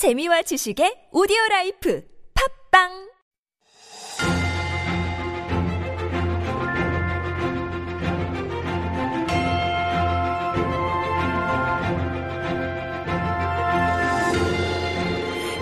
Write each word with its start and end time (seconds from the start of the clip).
재미와 0.00 0.40
지식의 0.48 1.08
오디오 1.12 1.36
라이프 1.50 2.02
팝빵 2.72 3.10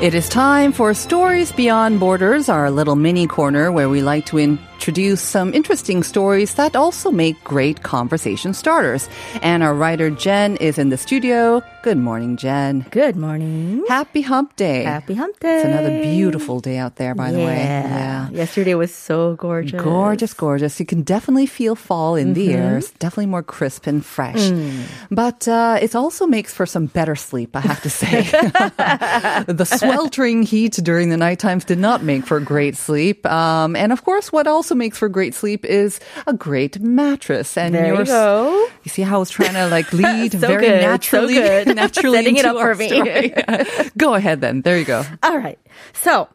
It 0.01 0.15
is 0.15 0.29
time 0.29 0.71
for 0.71 0.95
Stories 0.95 1.50
Beyond 1.50 1.98
Borders, 1.98 2.48
our 2.48 2.71
little 2.71 2.95
mini 2.95 3.27
corner 3.27 3.73
where 3.73 3.89
we 3.89 4.00
like 4.00 4.25
to 4.27 4.39
introduce 4.79 5.21
some 5.21 5.53
interesting 5.55 6.05
stories 6.05 6.55
that 6.55 6.77
also 6.77 7.11
make 7.11 7.35
great 7.43 7.83
conversation 7.83 8.55
starters. 8.55 9.09
And 9.43 9.65
our 9.65 9.75
writer 9.75 10.09
Jen 10.09 10.57
is 10.59 10.79
in 10.79 10.91
the 10.91 10.97
studio. 10.97 11.65
Good 11.83 11.99
morning, 11.99 12.37
Jen. 12.37 12.87
Good 12.93 13.17
morning. 13.17 13.85
Happy 13.89 14.23
Hump 14.23 14.55
Day. 14.55 14.85
Happy 14.85 15.14
Hump 15.14 15.41
Day. 15.41 15.57
It's 15.57 15.64
another 15.64 16.03
beautiful 16.03 16.61
day 16.61 16.77
out 16.79 16.95
there, 16.95 17.17
by 17.17 17.33
the 17.33 17.39
way. 17.39 17.57
Yeah. 17.57 18.31
Yesterday 18.31 18.75
was 18.75 18.95
so 18.95 19.35
gorgeous. 19.35 19.83
Gorgeous, 19.83 20.33
gorgeous. 20.33 20.79
You 20.79 20.86
can 20.86 21.03
definitely 21.03 21.47
feel 21.47 21.75
fall 21.75 22.14
in 22.14 22.35
the 22.35 22.53
air. 22.53 22.79
It's 22.79 22.93
definitely 22.93 23.27
more 23.27 23.43
crisp 23.43 23.89
and 23.89 24.05
fresh. 24.05 24.53
But 25.11 25.49
uh, 25.49 25.79
it 25.83 25.97
also 25.97 26.27
makes 26.27 26.55
for 26.55 26.67
some 26.67 26.86
better 26.86 27.17
sleep, 27.17 27.57
I 27.57 27.61
have 27.61 27.83
to 27.83 27.91
say. 27.91 28.22
the 29.49 29.64
sweltering 29.64 30.45
heat 30.45 30.75
during 30.75 31.08
the 31.08 31.17
night 31.17 31.41
times 31.41 31.64
did 31.64 31.79
not 31.79 32.05
make 32.05 32.27
for 32.27 32.39
great 32.39 32.77
sleep. 32.77 33.27
Um, 33.27 33.75
and 33.75 33.92
of 33.92 34.05
course, 34.05 34.31
what 34.31 34.47
also 34.69 34.75
makes 34.75 34.98
for 34.98 35.08
great 35.08 35.33
sleep 35.34 35.64
is 35.64 35.98
a 36.27 36.34
great 36.34 36.78
mattress. 36.81 37.56
And 37.56 37.75
There 37.75 37.95
you 37.95 38.05
go. 38.05 38.53
You 38.84 38.91
see 38.91 39.00
how 39.00 39.17
I 39.17 39.19
was 39.19 39.31
trying 39.31 39.55
to 39.55 39.67
like 39.69 39.91
lead 39.97 40.33
So 40.33 40.39
very 40.44 40.67
good, 40.67 40.83
so 40.83 40.86
naturally, 40.89 41.34
good. 41.34 41.75
naturally 41.75 42.19
Setting 42.19 42.36
it 42.36 42.44
up 42.44 42.56
our 42.56 42.75
for 42.75 42.78
me. 42.78 42.89
story. 42.89 43.33
go 43.97 44.12
ahead 44.12 44.42
then. 44.42 44.61
There 44.61 44.77
you 44.78 44.84
go. 44.84 45.05
All 45.22 45.39
right. 45.39 45.58
So, 45.94 46.28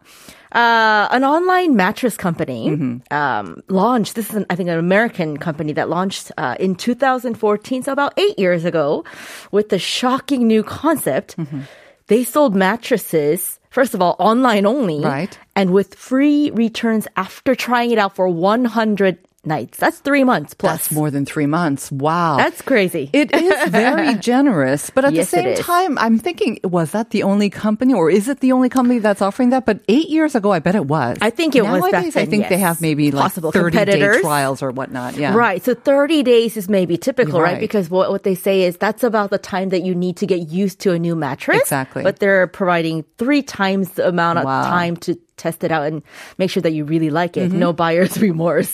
uh, 0.53 1.07
an 1.11 1.23
online 1.23 1.75
mattress 1.75 2.17
company 2.17 2.69
Mm-hmm. 2.69 3.13
um, 3.13 3.61
launched. 3.69 4.15
This 4.15 4.29
is, 4.31 4.35
an, 4.35 4.45
I 4.49 4.55
think, 4.55 4.69
an 4.69 4.79
American 4.79 5.37
company 5.37 5.73
that 5.73 5.89
launched 5.89 6.31
uh, 6.37 6.55
in 6.59 6.73
2014, 6.73 7.83
so 7.83 7.91
about 7.91 8.17
eight 8.17 8.37
years 8.39 8.65
ago, 8.65 9.03
with 9.51 9.69
the 9.69 9.77
shocking 9.77 10.47
new 10.47 10.63
concept. 10.63 11.37
Mm-hmm. 11.37 11.61
They 12.07 12.23
sold 12.23 12.55
mattresses. 12.55 13.59
First 13.69 13.93
of 13.93 14.01
all, 14.01 14.15
online 14.19 14.65
only, 14.65 15.01
Right. 15.01 15.37
And 15.55 15.71
with 15.71 15.95
free 15.95 16.51
returns 16.51 17.07
after 17.15 17.55
trying 17.55 17.91
it 17.91 17.97
out 17.97 18.15
for 18.15 18.27
100 18.27 19.17
nights. 19.45 19.77
That's 19.77 19.99
three 19.99 20.23
months 20.23 20.53
plus. 20.53 20.71
That's 20.87 20.91
more 20.91 21.11
than 21.11 21.25
three 21.25 21.45
months. 21.45 21.91
Wow. 21.91 22.37
That's 22.37 22.61
crazy. 22.61 23.09
It 23.13 23.33
is 23.33 23.69
very 23.69 24.15
generous, 24.19 24.89
but 24.89 25.05
at 25.05 25.13
Yes, 25.13 25.31
the 25.31 25.37
same 25.37 25.55
time, 25.57 25.97
I'm 25.97 26.17
thinking, 26.19 26.59
was 26.63 26.91
that 26.91 27.09
the 27.11 27.23
only 27.23 27.49
company, 27.49 27.93
or 27.93 28.09
is 28.09 28.27
it 28.27 28.39
the 28.39 28.51
only 28.51 28.69
company 28.69 28.99
that's 28.99 29.21
offering 29.21 29.49
that? 29.49 29.65
But 29.65 29.81
eight 29.89 30.09
years 30.09 30.35
ago, 30.35 30.51
I 30.51 30.59
bet 30.59 30.75
it 30.75 30.85
was. 30.85 31.17
I 31.21 31.29
think 31.29 31.55
it 31.55 31.63
was 31.63 31.81
back 31.81 31.91
Nowadays, 31.91 32.15
I 32.15 32.21
then, 32.21 32.29
think 32.29 32.49
they 32.49 32.57
have 32.57 32.81
maybe 32.81 33.11
like 33.11 33.23
Possible 33.23 33.51
30 33.51 33.85
day 33.85 34.21
trials 34.21 34.61
or 34.61 34.71
whatnot. 34.71 35.17
Yeah, 35.17 35.35
Right. 35.35 35.63
So 35.63 35.73
30 35.73 36.23
days 36.23 36.57
is 36.57 36.69
maybe 36.69 36.97
typical, 36.97 37.41
right? 37.41 37.53
Right. 37.53 37.59
Because 37.59 37.89
what, 37.89 38.09
what 38.11 38.23
they 38.23 38.35
say 38.35 38.63
is 38.63 38.77
that's 38.77 39.03
about 39.03 39.29
the 39.29 39.37
time 39.37 39.69
that 39.69 39.83
you 39.83 39.93
need 39.95 40.17
to 40.17 40.25
get 40.25 40.47
used 40.49 40.79
to 40.81 40.91
a 40.93 40.99
new 40.99 41.15
mattress. 41.15 41.59
Exactly. 41.61 42.03
But 42.03 42.19
they're 42.19 42.47
providing 42.47 43.03
three 43.17 43.41
times 43.43 43.91
the 43.91 44.07
amount 44.07 44.39
of 44.39 44.45
Wow. 44.45 44.63
time 44.63 44.97
to 44.97 45.15
test 45.43 45.63
it 45.67 45.71
out 45.75 45.83
and 45.89 46.01
make 46.39 46.49
sure 46.53 46.63
that 46.65 46.71
you 46.77 46.83
really 46.93 47.09
like 47.11 47.33
Mm-hmm. 47.33 47.55
it. 47.55 47.59
No 47.65 47.73
buyer's 47.73 48.15
remorse. 48.29 48.71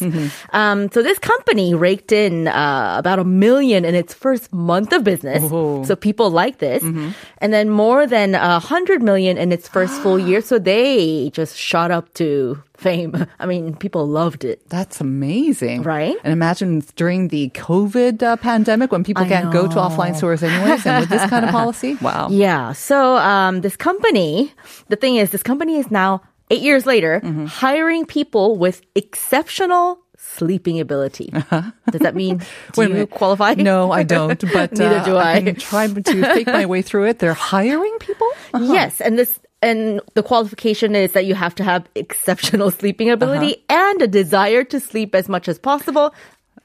Um, 0.52 0.80
so 0.94 1.00
this 1.02 1.20
company 1.20 1.74
raked 1.88 2.12
in 2.12 2.48
uh, 2.48 2.96
about 3.02 3.18
a 3.20 3.24
million 3.24 3.86
in 3.90 3.96
its 3.96 4.14
first 4.14 4.52
month 4.52 4.92
of 4.98 5.02
business. 5.04 5.42
Oh. 5.46 5.84
So 5.88 5.96
people 5.96 6.30
like 6.42 6.58
this. 6.60 6.84
Mm-hmm. 6.84 7.10
And 7.42 7.50
then 7.56 7.70
more 7.70 8.04
than 8.16 8.36
a 8.36 8.60
hundred 8.60 9.00
million 9.02 9.38
in 9.38 9.52
its 9.56 9.66
first 9.76 9.96
full 10.04 10.20
year. 10.30 10.42
So 10.42 10.60
they 10.60 11.30
just 11.40 11.56
shot 11.58 11.90
up 11.92 12.14
to 12.20 12.62
fame. 12.76 13.12
I 13.40 13.46
mean, 13.46 13.76
people 13.76 14.08
loved 14.08 14.44
it. 14.52 14.58
That's 14.70 15.02
amazing. 15.02 15.84
Right? 15.84 16.16
And 16.24 16.32
imagine 16.32 16.84
during 16.96 17.28
the 17.30 17.50
COVID 17.52 18.24
uh, 18.24 18.36
pandemic 18.38 18.92
when 18.92 19.04
people 19.04 19.24
I 19.24 19.28
can't 19.28 19.52
go 19.52 19.68
to 19.68 19.76
offline 19.76 20.16
stores 20.16 20.44
anyways, 20.44 20.86
and 20.86 21.02
with 21.04 21.10
this 21.10 21.26
kind 21.30 21.44
of 21.46 21.52
policy, 21.60 21.96
wow. 22.02 22.28
Yeah. 22.32 22.72
So 22.74 23.18
um, 23.18 23.62
this 23.62 23.76
company, 23.76 24.54
the 24.88 24.96
thing 24.96 25.18
is, 25.20 25.32
this 25.32 25.44
company 25.44 25.76
is 25.78 25.92
now 25.92 26.22
eight 26.50 26.62
years 26.62 26.86
later 26.86 27.22
Mm-hmm. 27.24 27.46
hiring 27.46 28.06
people 28.06 28.58
with 28.58 28.82
exceptional 28.96 30.00
sleeping 30.18 30.80
ability. 30.80 31.32
Does 31.32 32.02
that 32.02 32.16
mean 32.16 32.42
do 32.74 32.88
you 32.90 33.08
qualify? 33.08 33.54
No, 33.56 33.92
I 33.92 34.04
don't. 34.04 34.40
But 34.54 34.72
Neither 34.74 34.98
uh, 35.00 35.06
do 35.06 35.18
I. 35.18 35.42
can 35.42 35.56
try 35.56 35.88
to 35.88 36.04
fake 36.36 36.48
my 36.48 36.66
way 36.66 36.82
through 36.82 37.06
it. 37.06 37.20
They're 37.20 37.34
hiring 37.34 37.96
people. 38.00 38.28
Yes, 38.60 39.00
and 39.02 39.18
this 39.18 39.40
and 39.62 40.00
the 40.16 40.24
qualification 40.24 40.96
is 40.96 41.12
that 41.14 41.26
you 41.26 41.36
have 41.36 41.56
to 41.56 41.64
have 41.64 41.88
exceptional 41.96 42.72
sleeping 42.72 43.10
ability 43.10 43.56
Uh-huh. 43.70 43.76
and 43.92 44.02
a 44.02 44.08
desire 44.08 44.64
to 44.66 44.80
sleep 44.80 45.14
as 45.16 45.28
much 45.30 45.48
as 45.48 45.60
possible. 45.60 46.14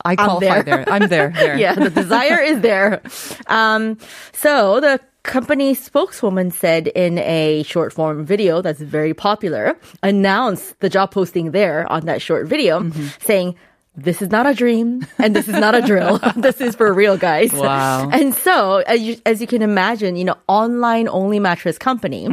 I 0.04 0.10
I'm 0.12 0.16
qualify 0.16 0.62
there. 0.62 0.84
there. 0.84 0.84
I'm 0.90 1.08
there. 1.08 1.30
There. 1.34 1.56
yeah, 1.58 1.74
the 1.74 1.90
desire 1.90 2.40
is 2.42 2.60
there. 2.60 3.02
Um, 3.46 3.98
so 4.32 4.80
the 4.80 5.00
company 5.24 5.74
spokeswoman 5.74 6.50
said 6.52 6.86
in 6.88 7.18
a 7.18 7.64
short 7.64 7.92
form 7.92 8.24
video 8.24 8.62
that's 8.62 8.80
very 8.80 9.14
popular, 9.14 9.76
announced 10.02 10.78
the 10.80 10.88
job 10.88 11.10
posting 11.10 11.50
there 11.50 11.90
on 11.90 12.06
that 12.06 12.22
short 12.22 12.46
video, 12.46 12.80
Mm-hmm. 12.80 13.06
saying, 13.24 13.56
this 13.96 14.20
is 14.20 14.28
not 14.28 14.44
a 14.44 14.54
dream 14.54 15.06
and 15.22 15.36
this 15.36 15.46
is 15.46 15.54
not 15.54 15.76
a 15.76 15.80
drill. 15.80 16.18
this 16.36 16.60
is 16.60 16.74
for 16.74 16.92
real, 16.92 17.16
guys. 17.16 17.52
Wow. 17.52 18.10
And 18.12 18.34
so, 18.34 18.78
as 18.90 19.00
you, 19.00 19.16
as 19.24 19.40
you 19.40 19.46
can 19.46 19.62
imagine, 19.62 20.16
you 20.16 20.24
know, 20.24 20.34
online 20.48 21.06
only 21.06 21.38
mattress 21.38 21.78
company, 21.78 22.26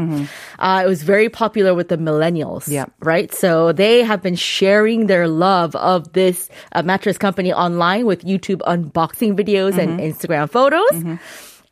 uh, 0.57 0.81
it 0.83 0.87
was 0.89 1.03
very 1.03 1.29
popular 1.29 1.75
with 1.75 1.87
the 1.89 1.97
millennials. 1.97 2.65
Mm-hmm. 2.67 2.89
Right. 3.05 3.31
So 3.31 3.73
they 3.73 4.01
have 4.01 4.23
been 4.23 4.35
sharing 4.35 5.05
their 5.05 5.27
love 5.27 5.75
of 5.75 6.11
this 6.13 6.49
uh, 6.73 6.81
mattress 6.81 7.19
company 7.19 7.53
online 7.53 8.07
with 8.07 8.25
YouTube 8.25 8.61
unboxing 8.65 9.37
videos 9.37 9.77
and 9.77 9.99
Mm-hmm. 9.99 10.09
Instagram 10.17 10.49
photos. 10.49 11.19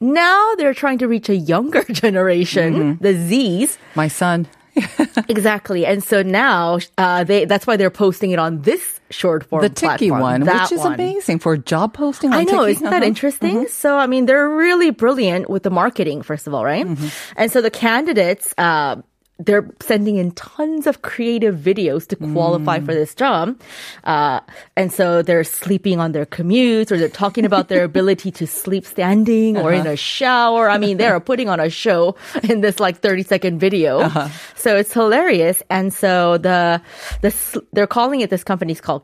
Now 0.01 0.55
they're 0.55 0.73
trying 0.73 0.97
to 0.99 1.07
reach 1.07 1.29
a 1.29 1.35
younger 1.35 1.83
generation, 1.91 2.73
Mm-hmm. 2.97 3.03
the 3.03 3.13
Zs. 3.13 3.77
My 3.95 4.07
son. 4.07 4.47
Exactly. 5.27 5.85
And 5.85 6.01
so 6.03 6.21
now, 6.23 6.79
uh, 6.97 7.23
they, 7.23 7.45
that's 7.45 7.67
why 7.67 7.75
they're 7.77 7.89
posting 7.91 8.31
it 8.31 8.39
on 8.39 8.61
this 8.61 8.99
short 9.09 9.45
form 9.45 9.61
the 9.61 9.69
Tiki 9.69 10.07
platform. 10.09 10.21
one, 10.21 10.41
which 10.45 10.71
is 10.71 10.79
one. 10.79 10.93
amazing 10.93 11.39
for 11.39 11.57
job 11.57 11.93
posting. 11.93 12.31
On 12.31 12.39
I 12.39 12.43
know, 12.43 12.65
Tiki. 12.65 12.71
isn't 12.71 12.83
that 12.85 12.93
Uh-huh. 13.01 13.05
interesting? 13.05 13.67
So, 13.67 13.97
I 13.97 14.07
mean, 14.07 14.25
they're 14.25 14.47
really 14.49 14.91
brilliant 14.91 15.49
with 15.49 15.63
the 15.63 15.69
marketing, 15.69 16.21
first 16.21 16.47
of 16.47 16.53
all, 16.53 16.63
right? 16.63 16.85
Mm-hmm. 16.85 17.07
And 17.35 17.51
so 17.51 17.61
the 17.61 17.69
candidates, 17.71 18.53
uh, 18.57 18.97
they're 19.39 19.69
sending 19.79 20.17
in 20.17 20.31
tons 20.31 20.85
of 20.85 21.01
creative 21.01 21.55
videos 21.55 22.05
to 22.07 22.15
qualify 22.17 22.79
Mm. 22.79 22.85
for 22.85 22.93
this 22.93 23.15
job. 23.15 23.57
Uh, 24.03 24.41
and 24.75 24.91
so 24.91 25.21
they're 25.21 25.45
sleeping 25.45 25.97
on 25.99 26.11
their 26.11 26.25
commutes 26.25 26.91
or 26.91 26.97
they're 26.97 27.07
talking 27.07 27.45
about 27.45 27.69
their 27.69 27.83
ability 27.91 28.31
to 28.31 28.45
sleep 28.45 28.85
standing 28.85 29.55
or 29.57 29.71
Uh-huh. 29.71 29.79
in 29.81 29.87
a 29.87 29.95
shower. 29.95 30.69
I 30.69 30.77
mean, 30.77 30.97
they're 30.97 31.19
putting 31.21 31.47
on 31.47 31.59
a 31.59 31.69
show 31.69 32.15
in 32.43 32.59
this 32.61 32.79
like 32.79 32.97
30 32.99 33.23
second 33.23 33.59
video. 33.59 33.99
Uh-huh. 34.01 34.27
So 34.55 34.75
it's 34.75 34.91
hilarious. 34.93 35.63
And 35.69 35.93
so 35.93 36.37
the, 36.37 36.81
the, 37.21 37.63
they're 37.71 37.87
calling 37.87 38.19
it, 38.19 38.29
this 38.29 38.43
company's 38.43 38.81
called 38.81 39.03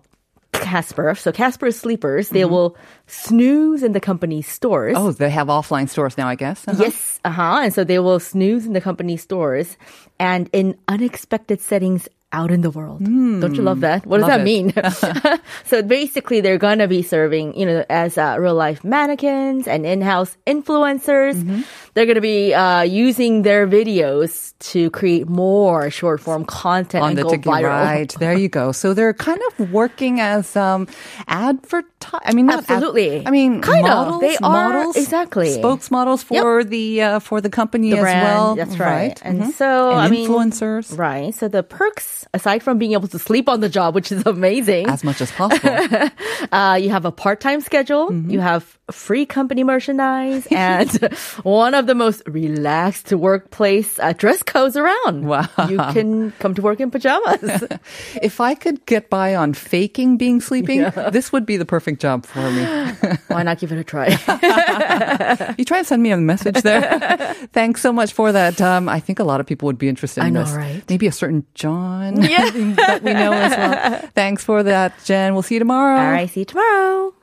Casper. 0.66 1.14
So 1.14 1.32
Casper 1.32 1.70
sleepers, 1.72 2.30
they 2.30 2.44
will 2.44 2.76
snooze 3.06 3.84
in 3.84 3.92
the 3.94 4.00
company's 4.02 4.48
stores. 4.48 4.98
Mm-hmm. 4.98 5.08
Oh, 5.08 5.12
they 5.12 5.30
have 5.30 5.48
offline 5.48 5.88
stores 5.88 6.18
now, 6.18 6.28
I 6.28 6.34
guess. 6.34 6.68
Uh-huh. 6.68 6.84
Yes, 6.84 7.20
uh-huh. 7.24 7.62
And 7.64 7.74
so 7.74 7.84
they 7.84 8.00
will 8.00 8.20
snooze 8.20 8.66
in 8.66 8.74
the 8.74 8.82
company 8.82 9.16
stores 9.16 9.78
and 10.20 10.50
in 10.54 10.76
unexpected 10.88 11.62
settings 11.62 12.10
out 12.32 12.52
in 12.52 12.62
the 12.62 12.70
world. 12.72 13.00
Don't 13.04 13.56
you 13.56 13.62
love 13.64 13.80
that? 13.82 14.06
What 14.06 14.18
does. 14.20 14.28
Love 14.28 14.40
that 14.40 14.44
mean? 14.44 14.74
so 15.66 15.82
basically 15.82 16.42
they're 16.42 16.58
going 16.58 16.80
to 16.80 16.88
be 16.88 17.02
serving, 17.02 17.58
you 17.58 17.66
know, 17.66 17.86
as 17.90 18.18
uh, 18.18 18.36
real 18.40 18.56
life 18.56 18.84
mannequins 18.84 19.68
and 19.68 19.86
in-house 19.86 20.36
influencers. 20.46 21.36
Mm-hmm. 21.36 21.62
They're 21.94 22.06
going 22.06 22.16
to 22.16 22.22
be 22.22 22.54
uh, 22.54 22.82
using 22.82 23.44
their 23.44 23.66
videos 23.68 24.54
to 24.72 24.90
create 24.92 25.30
more 25.30 25.90
short 25.90 26.20
form 26.20 26.44
content 26.44 27.04
on 27.04 27.10
and 27.12 27.20
the 27.20 27.24
go 27.24 27.38
viral. 27.38 27.70
right? 27.70 28.14
There 28.20 28.34
you 28.38 28.50
go. 28.50 28.74
So 28.74 28.94
they're 28.94 29.14
kind 29.14 29.40
of 29.58 29.72
working 29.72 30.20
as 30.20 30.58
um, 30.58 30.88
advertise. 31.28 32.22
I 32.26 32.34
mean, 32.34 32.46
not 32.48 32.66
ad- 32.66 32.70
Absolutely. 32.70 33.26
I 33.26 33.32
mean, 33.32 33.62
Kind 33.62 33.88
of. 33.88 34.20
They 34.22 34.36
are- 34.38 34.74
models, 34.74 34.96
exactly. 34.98 35.50
spokesmodels 35.58 36.24
for 36.24 36.64
the 36.64 37.02
uh, 37.02 37.20
for 37.20 37.40
the 37.42 37.50
company 37.50 37.92
the 37.92 37.98
as 37.98 38.02
brand. 38.04 38.24
well. 38.24 38.56
That's 38.56 38.78
right. 38.78 39.20
And 39.24 39.42
Mhm. 39.44 39.52
so, 39.54 39.92
And 39.92 40.00
I 40.00 40.10
mean, 40.10 40.30
influencers 40.30 40.98
Right. 40.98 41.34
So 41.34 41.48
the 41.48 41.64
perks, 41.64 42.15
aside 42.34 42.64
from 42.64 42.78
being 42.78 42.94
able 42.94 43.08
to 43.10 43.20
sleep 43.20 43.50
on 43.50 43.60
the 43.60 43.70
job, 43.70 43.96
which 43.96 44.12
is 44.12 44.26
amazing, 44.26 44.88
as 44.88 45.04
much 45.04 45.22
as 45.22 45.32
possible. 45.32 45.70
uh, 46.52 46.80
you 46.82 46.90
have 46.90 47.06
a 47.06 47.12
part-time 47.12 47.62
schedule. 47.62 48.10
Mm-hmm. 48.10 48.30
You 48.30 48.40
have 48.40 48.78
free 48.92 49.26
company 49.26 49.64
merchandise 49.64 50.48
and 50.52 50.92
one 51.44 51.74
of 51.74 51.88
the 51.88 51.96
most 51.96 52.22
relaxed 52.28 53.12
workplace 53.12 53.98
uh, 54.00 54.14
dress 54.14 54.44
codes 54.44 54.78
around. 54.78 55.26
Wow. 55.26 55.48
You 55.70 55.78
can 55.78 56.32
come 56.34 56.54
to 56.54 56.62
work 56.62 56.80
in 56.80 56.92
pajamas. 56.92 57.64
if 58.22 58.40
I 58.40 58.54
could 58.56 58.86
get 58.86 59.10
by 59.10 59.36
on 59.36 59.54
faking 59.54 60.18
being 60.18 60.40
sleeping, 60.40 60.82
this 61.12 61.32
would 61.32 61.46
be 61.46 61.58
the 61.58 61.66
perfect 61.66 62.02
job 62.02 62.26
for 62.26 62.52
me. 62.52 62.64
Why 63.28 63.44
not 63.44 63.60
give 63.60 63.72
it 63.72 63.80
a 63.80 63.84
try? 63.84 64.10
you 65.58 65.66
try 65.66 65.80
and 65.80 65.88
send 65.88 66.04
me 66.04 66.12
a 66.12 66.18
message 66.18 66.62
there. 66.62 67.34
Thanks 67.54 67.82
so 67.82 67.92
much 67.92 68.14
for 68.14 68.32
that. 68.32 68.62
Um, 68.62 68.88
I 68.88 69.00
think 69.00 69.20
a 69.20 69.24
lot 69.24 69.40
of 69.40 69.48
people 69.48 69.66
would 69.66 69.80
be 69.80 69.90
interested 69.90 70.22
in 70.22 70.28
I 70.28 70.30
know, 70.30 70.44
this. 70.44 70.54
right? 70.54 70.84
Maybe 70.90 71.08
a 71.08 71.12
certain 71.12 71.46
John 71.56 72.22
yeah. 72.22 72.50
that 72.52 73.02
we 73.02 73.14
know 73.14 73.34
as 73.34 73.52
well. 73.52 74.12
Thanks 74.14 74.44
for 74.44 74.62
that, 74.64 74.94
Jen. 75.06 75.34
We'll 75.34 75.44
see 75.44 75.56
you 75.56 75.60
tomorrow. 75.60 76.00
All 76.00 76.12
right, 76.12 76.30
see 76.30 76.42
you 76.42 76.46
tomorrow. 76.46 77.15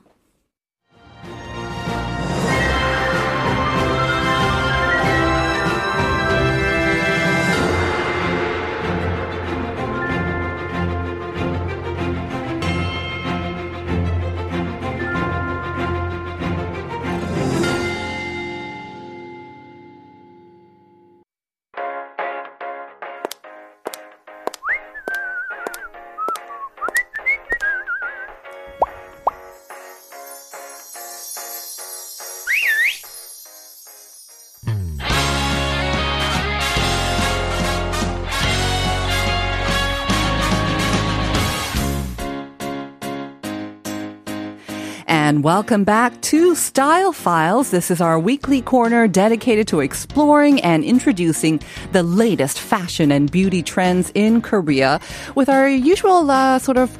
And 45.33 45.43
welcome 45.43 45.83
back 45.83 46.21
to 46.29 46.53
Style 46.53 47.11
Files. 47.11 47.71
This 47.71 47.89
is 47.89 47.99
our 47.99 48.19
weekly 48.19 48.61
corner 48.61 49.07
dedicated 49.07 49.67
to 49.69 49.79
exploring 49.79 50.61
and 50.61 50.83
introducing 50.83 51.59
the 51.91 52.03
latest 52.03 52.59
fashion 52.59 53.11
and 53.11 53.31
beauty 53.31 53.63
trends 53.63 54.11
in 54.13 54.43
Korea 54.43 55.01
with 55.33 55.49
our 55.49 55.67
usual 55.67 56.29
uh, 56.29 56.59
sort 56.59 56.77
of 56.77 56.95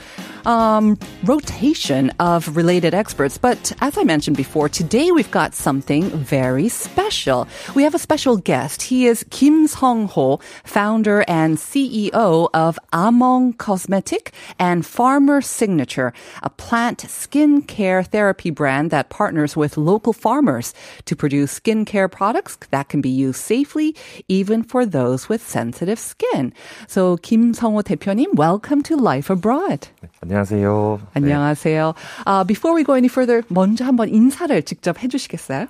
um, 0.47 0.99
rotation 1.25 2.11
of 2.19 2.57
related 2.57 2.95
experts. 2.95 3.39
But 3.39 3.73
as 3.81 3.99
I 3.99 4.05
mentioned 4.05 4.37
before, 4.37 4.69
today 4.69 5.11
we've 5.11 5.31
got 5.31 5.55
something 5.55 6.11
very 6.11 6.69
special. 6.69 7.47
We 7.75 7.83
have 7.83 7.95
a 7.95 7.99
special 7.99 8.37
guest. 8.37 8.83
He 8.83 9.07
is 9.07 9.25
Kim 9.31 9.67
Song 9.67 10.09
Ho, 10.09 10.41
founder 10.65 11.25
and 11.29 11.59
CEO 11.59 12.49
of 12.55 12.79
Among 12.93 13.53
Cosmetic 13.55 14.33
and 14.59 14.85
Farmer 14.85 15.41
Signature, 15.41 16.13
a 16.43 16.51
plant 16.51 16.99
skincare 16.99 18.07
therapy 18.07 18.51
brand 18.51 18.91
that 18.91 19.11
partners 19.11 19.57
with 19.57 19.77
local 19.77 20.13
farmers 20.13 20.75
to 21.05 21.15
produce 21.15 21.61
skincare 21.61 22.11
products 22.11 22.59
that 22.71 22.89
can 22.89 23.01
be 23.01 23.11
used 23.11 23.41
safely, 23.41 23.95
even 24.29 24.63
for 24.63 24.87
those 24.87 25.29
with 25.29 25.47
sensitive 25.47 25.99
skin. 25.99 26.53
So, 26.87 27.17
Kim 27.19 27.55
Song 27.55 27.75
Ho 27.75 27.83
대표님, 27.83 28.35
welcome 28.35 28.83
to 28.85 28.97
Life 28.97 29.31
Abroad. 29.31 29.89
안녕하세요. 30.34 31.00
네. 31.00 31.22
안녕하세요. 31.22 31.94
Uh, 32.26 32.44
before 32.48 32.76
we 32.76 32.84
go 32.84 32.96
any 32.96 33.06
further, 33.06 33.44
먼저 33.50 33.86
한번 33.86 34.10
인사를 34.10 34.64
직접 34.64 35.02
해주시겠어요? 35.04 35.68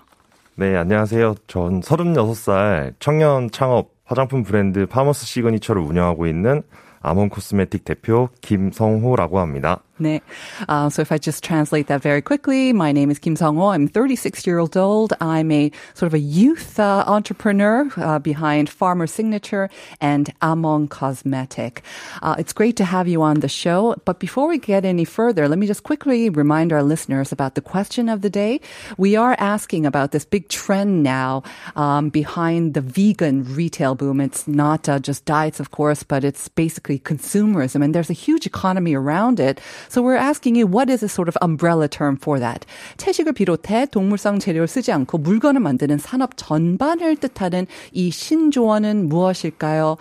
네, 0.56 0.78
안녕하세요. 0.78 1.36
전 1.48 1.82
36살 1.82 2.94
청년 3.00 3.52
창업 3.52 3.90
화장품 4.06 4.44
브랜드 4.44 4.86
파머스 4.86 5.26
시그니처를 5.26 5.82
운영하고 5.82 6.28
있는 6.28 6.62
아몬 7.02 7.28
코스메틱 7.28 7.84
대표 7.84 8.30
김성호라고 8.40 9.40
합니다. 9.40 9.82
네. 10.00 10.22
Uh, 10.68 10.90
so 10.90 11.04
if 11.04 11.12
I 11.12 11.20
just 11.20 11.44
translate 11.44 11.86
that 11.86 12.02
very 12.02 12.22
quickly, 12.22 12.74
my 12.74 12.92
name 12.92 13.12
is 13.12 13.20
Kim 13.20 13.36
Song-ho. 13.36 13.68
I'm 13.68 13.88
36 13.88 14.48
years 14.48 14.76
old. 14.76 15.14
I'm 15.22 15.52
a 15.52 15.72
sort 15.94 16.08
of 16.08 16.16
a 16.16 16.20
youth 16.20 16.80
uh, 16.80 17.04
entrepreneur 17.06 17.88
uh, 17.98 18.18
behind 18.18 18.72
Farmer 18.72 19.06
Signature 19.06 19.70
and 20.02 20.34
Amon 20.42 20.88
Cosmetic. 20.88 21.84
Uh, 22.24 22.34
it's 22.40 22.54
great 22.54 22.76
to 22.78 22.86
have 22.86 23.08
you 23.08 23.22
on 23.22 23.42
the 23.42 23.48
show. 23.48 23.96
But 24.04 24.20
before 24.20 24.48
we 24.48 24.58
get 24.58 24.84
any 24.84 25.06
further, 25.06 25.48
let 25.48 25.60
me 25.60 25.68
just 25.68 25.84
quickly 25.84 26.28
remind 26.28 26.74
our 26.74 26.82
listeners 26.82 27.32
about 27.32 27.54
the 27.54 27.62
question 27.62 28.10
of 28.10 28.22
the 28.22 28.32
day. 28.32 28.62
We 28.98 29.16
are 29.16 29.36
asking 29.38 29.86
about 29.86 30.12
this 30.12 30.26
big 30.26 30.50
trend 30.50 31.04
now 31.04 31.44
um, 31.76 32.10
behind 32.10 32.74
the 32.74 32.82
vegan 32.82 33.44
retail 33.54 33.94
boom. 33.94 34.20
It's 34.22 34.48
not 34.48 34.90
uh, 34.90 34.98
just 34.98 35.26
diets, 35.26 35.60
of 35.60 35.70
course, 35.70 36.02
but 36.02 36.24
it's 36.24 36.48
basically 36.50 36.98
consumerism. 36.98 37.84
And 37.84 37.94
there's 37.94 38.10
a 38.10 38.14
huge 38.14 38.48
economy 38.48 38.96
around 38.96 39.40
it. 39.40 39.62
So 39.90 40.02
we're 40.02 40.16
asking 40.16 40.56
you, 40.56 40.68
what 40.68 40.90
is 40.92 41.04
a 41.04 41.10
sort 41.10 41.28
of 41.28 41.38
umbrella 41.42 41.88
term 41.88 42.18
for 42.18 42.40
that? 42.40 42.66
채식을 42.98 43.34
비롯해 43.34 43.88
동물성 43.88 44.40
재료를 44.40 44.68
쓰지 44.68 44.92
않고 44.92 45.18
물건을 45.18 45.62
만드는 45.62 45.98
산업 45.98 46.32
전반을 46.38 47.18
뜻하는 47.18 47.68
이 47.92 48.12
신조어는 48.12 49.10
무엇일까요? 49.10 49.98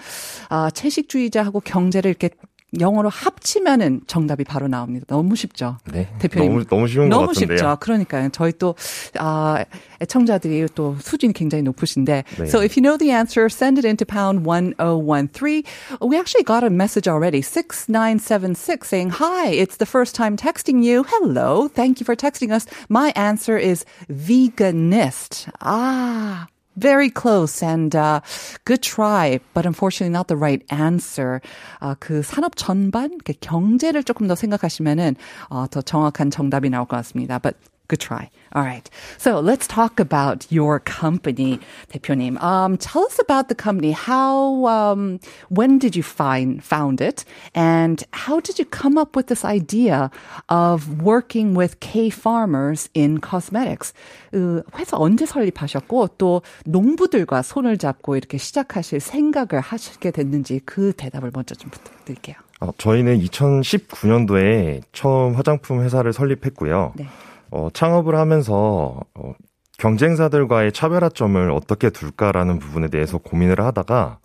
아, 0.49 0.70
채식주의자하고 0.70 1.61
경제를 1.61 2.11
이렇게 2.11 2.31
영어로 2.79 3.09
합치면은 3.09 4.03
정답이 4.07 4.45
바로 4.45 4.69
나옵니다. 4.69 5.05
너무 5.09 5.37
쉽죠? 5.37 5.79
네. 5.93 6.09
대표님. 6.19 6.49
너무, 6.49 6.65
너무 6.65 6.89
쉬운 6.89 7.09
너무 7.09 7.27
것 7.27 7.35
같은데요. 7.35 7.59
쉽죠. 7.59 7.77
그러니까요. 7.81 8.29
저희 8.33 8.53
또, 8.53 8.75
아, 9.19 9.65
애청자들이 10.01 10.67
또 10.75 10.97
수준이 10.99 11.33
굉장히 11.33 11.63
높으신데. 11.63 12.25
네. 12.39 12.47
So 12.47 12.61
if 12.61 12.77
you 12.77 12.83
know 12.83 12.97
the 12.97 13.13
answer, 13.13 13.49
send 13.49 13.79
it 13.79 13.87
into 13.87 14.07
pound 14.07 14.47
1013. 14.47 15.63
We 16.01 16.17
actually 16.17 16.45
got 16.45 16.65
a 16.65 16.71
message 16.71 17.09
already. 17.09 17.43
6976 17.43 18.89
saying, 18.89 19.11
Hi, 19.11 19.49
it's 19.49 19.77
the 19.77 19.87
first 19.87 20.15
time 20.15 20.37
texting 20.37 20.83
you. 20.83 21.05
Hello. 21.07 21.69
Thank 21.69 22.01
you 22.01 22.05
for 22.05 22.17
texting 22.17 22.53
us. 22.53 22.67
My 22.89 23.13
answer 23.15 23.59
is 23.59 23.85
veganist. 24.09 25.51
Ah. 25.61 26.49
Very 26.77 27.11
close 27.11 27.63
and 27.63 27.95
uh, 27.95 28.21
good 28.65 28.83
try, 28.83 29.41
but 29.53 29.67
unfortunately 29.67 30.11
not 30.11 30.29
the 30.29 30.37
right 30.37 30.65
answer. 30.71 31.41
아, 31.81 31.95
그 31.99 32.23
산업 32.23 32.57
전반, 32.57 33.19
그 33.25 33.35
경제를 33.41 34.03
조금 34.05 34.27
더 34.27 34.35
생각하시면은 34.35 35.17
어, 35.51 35.67
더 35.71 35.83
정확한 35.83 36.31
정답이 36.31 36.71
나올 36.71 36.87
것 36.87 36.97
같습니다. 36.97 37.39
But 37.39 37.57
good 37.88 38.00
try. 38.00 38.30
All 38.54 38.64
right. 38.64 38.90
So 39.18 39.40
let's 39.40 39.68
talk 39.68 40.00
about 40.00 40.52
your 40.52 40.80
company, 40.80 41.60
대표님. 41.92 42.42
Um, 42.42 42.78
tell 42.78 43.06
us 43.06 43.19
about 43.19 43.50
the 43.50 43.56
company. 43.56 43.92
How, 43.92 44.66
um, 44.66 45.19
when 45.50 45.80
did 45.80 45.96
you 45.96 46.04
find, 46.04 46.64
found 46.64 47.02
it? 47.02 47.24
And 47.56 48.04
how 48.12 48.40
did 48.40 48.60
you 48.60 48.66
come 48.66 48.98
up 48.98 49.16
with 49.16 49.28
this 49.28 49.46
idea 49.46 50.12
of 50.50 51.02
working 51.02 51.54
with 51.56 51.80
K 51.80 52.10
farmers 52.10 52.90
in 52.94 53.19
cosmetics? 53.19 53.94
그 54.31 54.64
회사 54.78 54.98
언제 54.98 55.25
설립하셨고 55.25 56.10
또 56.18 56.42
농부들과 56.66 57.42
손을 57.42 57.78
잡고 57.78 58.16
이렇게 58.16 58.38
시작하실 58.38 59.00
생각을 59.00 59.62
하시게 59.62 60.12
됐는지 60.12 60.62
그 60.66 60.94
대답을 60.96 61.31
먼저 61.34 61.56
좀 61.56 61.71
부탁드릴게요. 61.71 62.36
어, 62.59 62.71
저희는 62.78 63.19
2019년도에 63.19 64.81
처음 64.92 65.36
화장품 65.36 65.81
회사를 65.81 66.12
설립했고요. 66.12 66.94
네. 66.95 67.07
어, 67.53 67.69
창업을 67.73 68.17
하면서 68.17 68.99
어, 69.15 69.35
경쟁사들과의 69.79 70.73
차별화점을 70.73 71.51
어떻게 71.51 71.91
둘까라는 71.91 72.59
부분에 72.59 72.89
대해서 72.89 73.19
고민을 73.19 73.61
하다가 73.61 74.19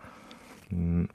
음, 0.71 1.07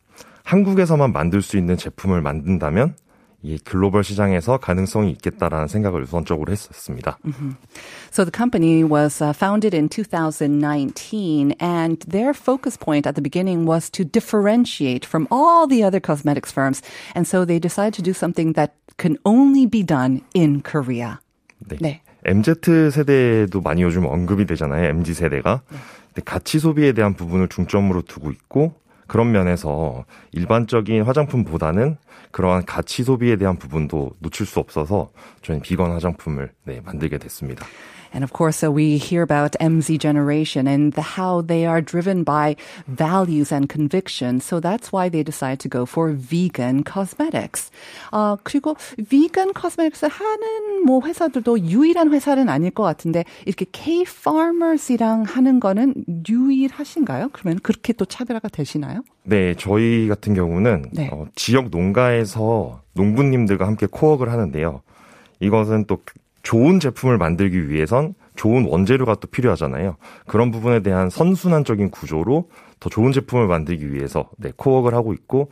한국에서만 0.45 1.13
만들 1.13 1.41
수 1.41 1.57
있는 1.57 1.77
제품을 1.77 2.21
만든다면 2.21 2.97
이 3.45 3.59
글로벌 3.59 4.05
시장에서 4.05 4.59
가능성이 4.59 5.11
있겠다라는 5.13 5.67
생각을 5.69 6.03
우선적으로 6.03 6.53
했었습니다. 6.53 7.19
So 8.13 8.25
the 8.25 8.31
company 8.31 8.85
was 8.85 9.21
uh, 9.21 9.33
founded 9.35 9.75
in 9.75 9.89
2019, 9.89 11.57
and 11.59 11.99
their 12.07 12.35
focus 12.35 12.77
point 12.77 13.05
at 13.09 13.17
the 13.17 13.23
beginning 13.23 13.67
was 13.67 13.91
to 13.91 14.05
differentiate 14.05 15.05
from 15.05 15.27
all 15.33 15.67
the 15.67 15.83
other 15.83 15.99
cosmetics 15.99 16.53
firms. 16.53 16.83
And 17.17 17.27
so 17.27 17.45
they 17.45 17.59
decided 17.59 17.95
to 17.95 18.03
do 18.03 18.13
something 18.13 18.53
that 18.53 18.75
can 18.97 19.19
only 19.25 19.67
be 19.67 19.83
done 19.83 20.23
in 20.35 20.61
Korea. 20.63 21.19
네. 21.69 21.77
네. 21.81 22.03
MZ 22.25 22.91
세대도 22.91 23.61
많이 23.61 23.83
요즘 23.83 24.07
언급이 24.07 24.47
되잖아요. 24.47 24.85
MZ 24.87 25.15
세대가. 25.15 25.63
근데 25.69 26.23
가치 26.25 26.59
소비에 26.59 26.93
대한 26.93 27.15
부분을 27.15 27.49
중점으로 27.49 28.03
두고 28.03 28.31
있고 28.31 28.75
그런 29.07 29.33
면에서 29.33 30.05
일반적인 30.33 31.03
화장품보다는 31.03 31.97
그러한 32.31 32.65
가치 32.65 33.03
소비에 33.03 33.37
대한 33.37 33.57
부분도 33.57 34.13
놓칠 34.21 34.47
수 34.47 34.59
없어서 34.59 35.11
저희는 35.43 35.63
비건 35.63 35.93
화장품을 35.93 36.51
네, 36.65 36.81
만들게 36.85 37.19
됐습니다. 37.19 37.67
And 38.13 38.23
of 38.25 38.33
course, 38.33 38.59
so 38.59 38.71
we 38.71 38.99
hear 38.99 39.23
about 39.23 39.53
MZ 39.61 39.99
generation 39.99 40.67
and 40.67 40.93
the, 40.93 41.03
how 41.03 41.41
they 41.41 41.67
are 41.67 41.81
driven 41.81 42.25
by 42.25 42.57
values 42.87 43.53
and 43.53 43.69
convictions. 43.69 44.45
So 44.45 44.61
that's 44.61 44.93
why 44.93 45.09
they 45.09 45.23
decide 45.23 45.61
to 45.61 45.69
go 45.69 45.87
for 45.87 46.13
vegan 46.13 46.85
cosmetics. 46.85 47.71
어, 48.13 48.37
그리고 48.43 48.77
vegan 48.99 49.53
cosmetics 49.55 50.05
하는 50.05 50.85
뭐 50.85 51.01
회사들도 51.05 51.61
유일한 51.61 52.13
회사는 52.13 52.49
아닐 52.49 52.71
것 52.71 52.83
같은데 52.83 53.25
이렇게 53.47 53.67
K 53.73 54.03
farmers이랑 54.03 55.23
하는 55.23 55.61
거는 55.61 55.95
유일하신가요? 56.29 57.31
그러면 57.33 57.61
그렇게 57.63 57.93
또 57.93 58.05
차별화가 58.05 58.49
되시나요? 58.49 59.03
네, 59.25 59.55
저희 59.55 60.09
같은 60.09 60.35
경우는 60.35 60.87
네. 60.93 61.09
어, 61.13 61.27
지역 61.35 61.71
농가에서 61.71 62.83
농부님들과 62.95 63.67
함께 63.67 63.87
코웍을 63.91 64.31
하는데요. 64.31 64.83
이것은 65.41 65.87
또 65.87 66.03
좋은 66.43 66.81
제품을 66.81 67.19
만들기 67.19 67.69
위해선 67.69 68.15
좋은 68.35 68.67
원재료가 68.67 69.17
또 69.17 69.29
필요하잖아요. 69.29 69.97
그런 70.27 70.51
부분에 70.51 70.81
대한 70.81 71.11
선순환적인 71.11 71.91
구조로 71.91 72.49
더 72.81 72.91
좋은 72.91 73.13
제품을 73.13 73.47
만들기 73.47 73.93
위해서 73.93 74.29
네, 74.39 74.53
코웍을 74.57 74.95
하고 74.95 75.13
있고 75.13 75.51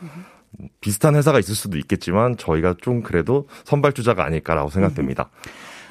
비슷한 0.81 1.15
회사가 1.15 1.39
있을 1.39 1.55
수도 1.55 1.79
있겠지만 1.79 2.37
저희가 2.37 2.75
좀 2.81 3.03
그래도 3.03 3.47
선발주자가 3.65 4.25
아닐까라고 4.25 4.71
생각됩니다. 4.71 5.31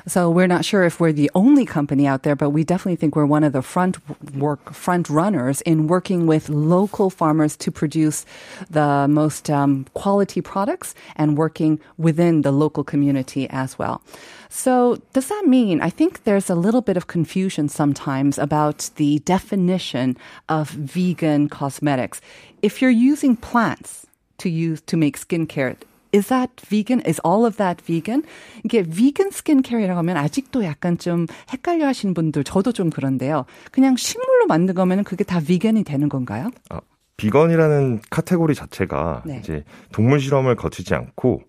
So 0.10 0.32
we're 0.32 0.48
not 0.48 0.66
sure 0.66 0.84
if 0.86 1.00
we're 1.00 1.13
the 1.13 1.30
only 1.36 1.66
company 1.66 2.08
out 2.08 2.24
there, 2.24 2.36
but 2.36 2.50
we 2.50 2.63
definitely 2.63 2.96
think 2.96 3.16
we're 3.16 3.28
one 3.28 3.44
of 3.44 3.54
the 3.54 3.62
front 3.62 3.98
work 4.36 4.74
front 4.74 5.08
runners 5.08 5.62
in 5.62 5.86
working 5.86 6.25
with 6.25 6.50
local 6.50 7.12
farmers 7.12 7.56
to 7.58 7.72
produce 7.72 8.25
the 8.72 9.06
most 9.08 9.51
um, 9.51 9.86
quality 9.94 10.42
products 10.42 10.96
and 11.16 11.38
working 11.38 11.80
within 11.98 12.42
the 12.42 12.51
local 12.51 12.84
community 12.84 13.48
as 13.51 13.78
well. 13.78 14.01
So 14.50 15.00
does 15.13 15.28
that 15.28 15.46
mean? 15.46 15.80
I 15.80 15.92
think 15.92 16.24
there's 16.24 16.50
a 16.50 16.56
little 16.56 16.82
bit 16.82 16.98
of 16.98 17.06
confusion 17.06 17.70
sometimes 17.70 18.39
about 18.39 18.89
the 18.96 19.20
definition 19.20 20.18
of 20.48 20.72
vegan 20.72 21.50
cosmetics. 21.50 22.20
If 22.63 22.82
you're 22.82 22.89
using 22.89 23.36
plants 23.36 24.08
to 24.39 24.50
use 24.50 24.82
to 24.82 24.98
make 24.98 25.20
skincare. 25.20 25.75
Is 26.13 26.28
that 26.30 26.51
vegan? 26.70 27.01
Is 27.08 27.22
all 27.25 27.46
of 27.46 27.58
that 27.58 27.84
vegan? 27.86 28.24
이게 28.63 28.84
vegan 28.84 29.30
skincare이라고 29.32 29.98
하면 30.00 30.18
아직도 30.18 30.63
약간 30.66 30.98
좀 30.98 31.28
헷갈려 31.51 31.88
하시는 31.88 32.13
분들, 32.13 32.44
저도 32.44 32.72
좀 32.72 32.89
그런데요. 32.89 33.46
그냥 33.72 33.96
식물로 33.96 34.48
만든 34.48 34.74
거면 34.74 35.04
그게 35.04 35.24
다 35.24 35.39
vegan이 35.39 35.84
되는 35.84 36.10
건가요? 36.10 36.50
아, 36.70 36.80
비건이라는 37.18 38.01
카테고리 38.10 38.56
자체가 38.56 39.24
네. 39.25 39.39
이제 39.39 39.63
동물 39.92 40.20
실험을 40.20 40.56
거치지 40.56 40.96
않고 40.96 41.42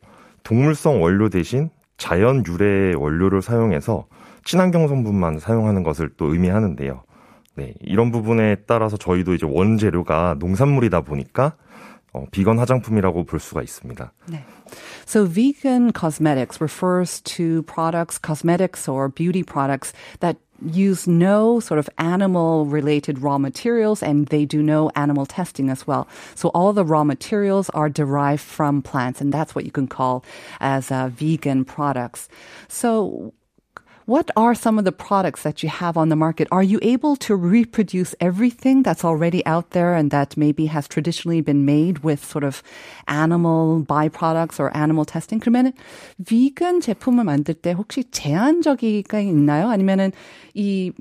동물성 0.43 1.03
원료 1.03 1.29
대신 1.29 1.71
자연 1.97 2.45
유래 2.47 2.95
원료를 2.95 3.41
사용해서 3.41 4.07
친환경 4.45 4.89
성분만 4.89 5.39
사용하는 5.39 5.83
것을 5.83 6.11
또 6.17 6.33
의미하는데요. 6.33 7.03
네, 7.57 7.75
이런 7.81 8.11
부분에 8.11 8.57
따라서 8.67 8.97
저희도 8.97 9.35
이제 9.35 9.47
원재료가 9.47 10.37
농산물이다 10.39 11.03
보니까 11.03 11.55
어, 12.14 12.24
비건 12.32 12.60
화장품이라고 12.60 13.26
볼 13.26 13.40
수가 13.40 13.62
있습니다. 13.62 14.12
네. 14.32 14.44
So 15.06 15.26
vegan 15.26 15.92
cosmetics 15.92 16.62
refers 16.62 17.22
to 17.36 17.64
products, 17.64 18.18
cosmetics 18.18 18.88
or 18.88 19.10
beauty 19.10 19.44
products 19.44 19.92
that 20.22 20.38
use 20.64 21.08
no 21.08 21.60
sort 21.60 21.80
of 21.80 21.90
animal 21.98 22.66
related 22.66 23.20
raw 23.20 23.38
materials 23.38 24.02
and 24.02 24.28
they 24.28 24.46
do 24.46 24.64
no 24.64 24.90
animal 24.96 25.26
testing 25.26 25.70
as 25.70 25.86
well. 25.86 26.08
So 26.36 26.50
all 26.56 26.72
the 26.72 26.86
raw 26.86 27.04
materials 27.04 27.70
are 27.72 27.90
derived 27.90 28.42
from 28.42 28.82
plants 28.82 29.20
and 29.20 29.34
that's 29.34 29.54
what 29.54 29.66
you 29.66 29.72
can 29.72 29.88
call 29.88 30.24
as 30.62 30.92
uh, 30.92 31.10
vegan 31.10 31.66
products. 31.66 32.30
So 32.68 33.34
what 34.10 34.30
are 34.38 34.54
some 34.54 34.78
of 34.78 34.86
the 34.86 34.92
products 34.92 35.42
that 35.44 35.64
you 35.64 35.70
have 35.70 35.98
on 35.98 36.10
the 36.10 36.16
market? 36.16 36.48
Are 36.52 36.62
you 36.62 36.78
able 36.84 37.16
to 37.26 37.36
reproduce 37.36 38.14
everything 38.20 38.84
that's 38.84 39.04
already 39.04 39.44
out 39.48 39.72
there 39.72 39.96
and 39.96 40.12
that 40.12 40.38
maybe 40.38 40.68
has 40.68 40.88
traditionally 40.88 41.42
been 41.42 41.66
made 41.66 42.04
with 42.04 42.24
sort 42.24 42.44
of 42.44 42.62
animal 43.08 43.84
byproducts 43.84 44.60
or 44.60 44.70
animal 44.78 45.06
testing? 45.06 45.40
그러면은 45.40 45.74
비건 46.26 46.82
제품을 46.82 47.24
만들 47.24 47.56
때 47.56 47.72
혹시 47.72 48.04
제한적이가 48.12 49.20
있나요? 49.22 49.70
아니면은 49.70 50.12
이 50.54 50.92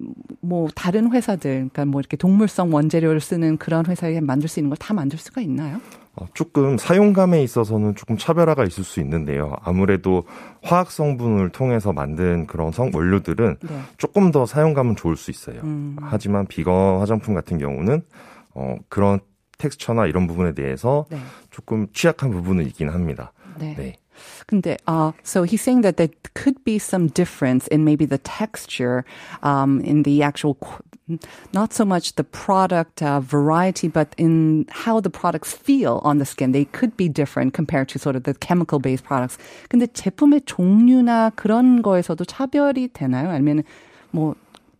뭐 0.41 0.69
다른 0.75 1.13
회사들, 1.13 1.51
그러니까 1.73 1.85
뭐 1.87 2.01
이렇게 2.01 2.17
동물성 2.17 2.73
원재료를 2.73 3.21
쓰는 3.21 3.57
그런 3.59 3.87
회사에 3.87 4.21
만들 4.21 4.49
수 4.49 4.61
있는 4.61 4.71
걸 4.71 4.77
다 4.79 4.93
만들 4.95 5.19
수가 5.19 5.41
있나요? 5.41 5.81
어, 6.16 6.26
조금 6.34 6.78
사용감에 6.78 7.42
있어서는 7.44 7.96
조금 7.96 8.18
차별화가 8.18 8.64
있을 8.66 8.84
수 8.84 9.00
있는데요. 9.00 9.56
아무래도 9.62 10.24
화학 10.64 10.92
성분을 10.92 11.50
통해서 11.50 11.94
만든 11.94 12.48
그런 12.48 12.72
성 12.72 12.92
원료들은 12.94 13.58
네. 13.62 13.82
조금 13.98 14.32
더 14.32 14.46
사용감은 14.46 14.96
좋을 14.96 15.16
수 15.16 15.32
있어요. 15.32 15.62
하지만 16.02 16.46
비건 16.48 17.00
화장품 17.00 17.36
같은 17.36 17.58
경우는 17.58 18.02
어, 18.56 18.76
그런 18.90 19.20
텍스처나 19.58 20.08
이런 20.08 20.28
부분에 20.28 20.54
대해서 20.54 21.06
네. 21.10 21.20
조금 21.52 21.88
취약한 21.94 22.32
부분은 22.32 22.66
있긴 22.68 22.90
합니다. 22.90 23.32
네. 23.60 23.76
네. 23.76 23.96
근데, 24.48 24.78
uh, 24.86 25.14
so 25.24 25.44
he's 25.44 25.62
saying 25.62 25.82
that 25.82 25.96
there 25.96 26.12
could 26.34 26.62
be 26.66 26.76
some 26.76 27.08
difference 27.08 27.68
in 27.72 27.86
maybe 27.86 28.06
the 28.06 28.18
texture, 28.18 29.06
um, 29.44 29.80
in 29.82 30.04
the 30.04 30.24
actual, 30.24 30.58
not 31.54 31.74
so 31.74 31.86
much 31.86 32.16
the 32.16 32.24
product 32.24 33.02
uh, 33.02 33.20
variety, 33.20 33.88
but 33.88 34.10
in 34.18 34.66
how 34.70 35.00
the 35.00 35.10
products 35.10 35.54
feel 35.54 36.02
on 36.04 36.18
the 36.18 36.26
skin. 36.26 36.52
They 36.52 36.66
could 36.66 36.96
be 36.98 37.10
different 37.10 37.54
compared 37.54 37.90
to 37.90 38.00
sort 38.00 38.16
of 38.16 38.24
the 38.24 38.34
chemical-based 38.34 39.04
products. 39.04 39.38
근데 39.70 39.88
제품의 39.88 40.42
종류나 40.46 41.32
그런 41.36 41.82
거에서도 41.82 42.24
차별이 42.26 42.90
되나요? 42.94 43.30
아니면 43.30 43.64
뭐 44.12 44.36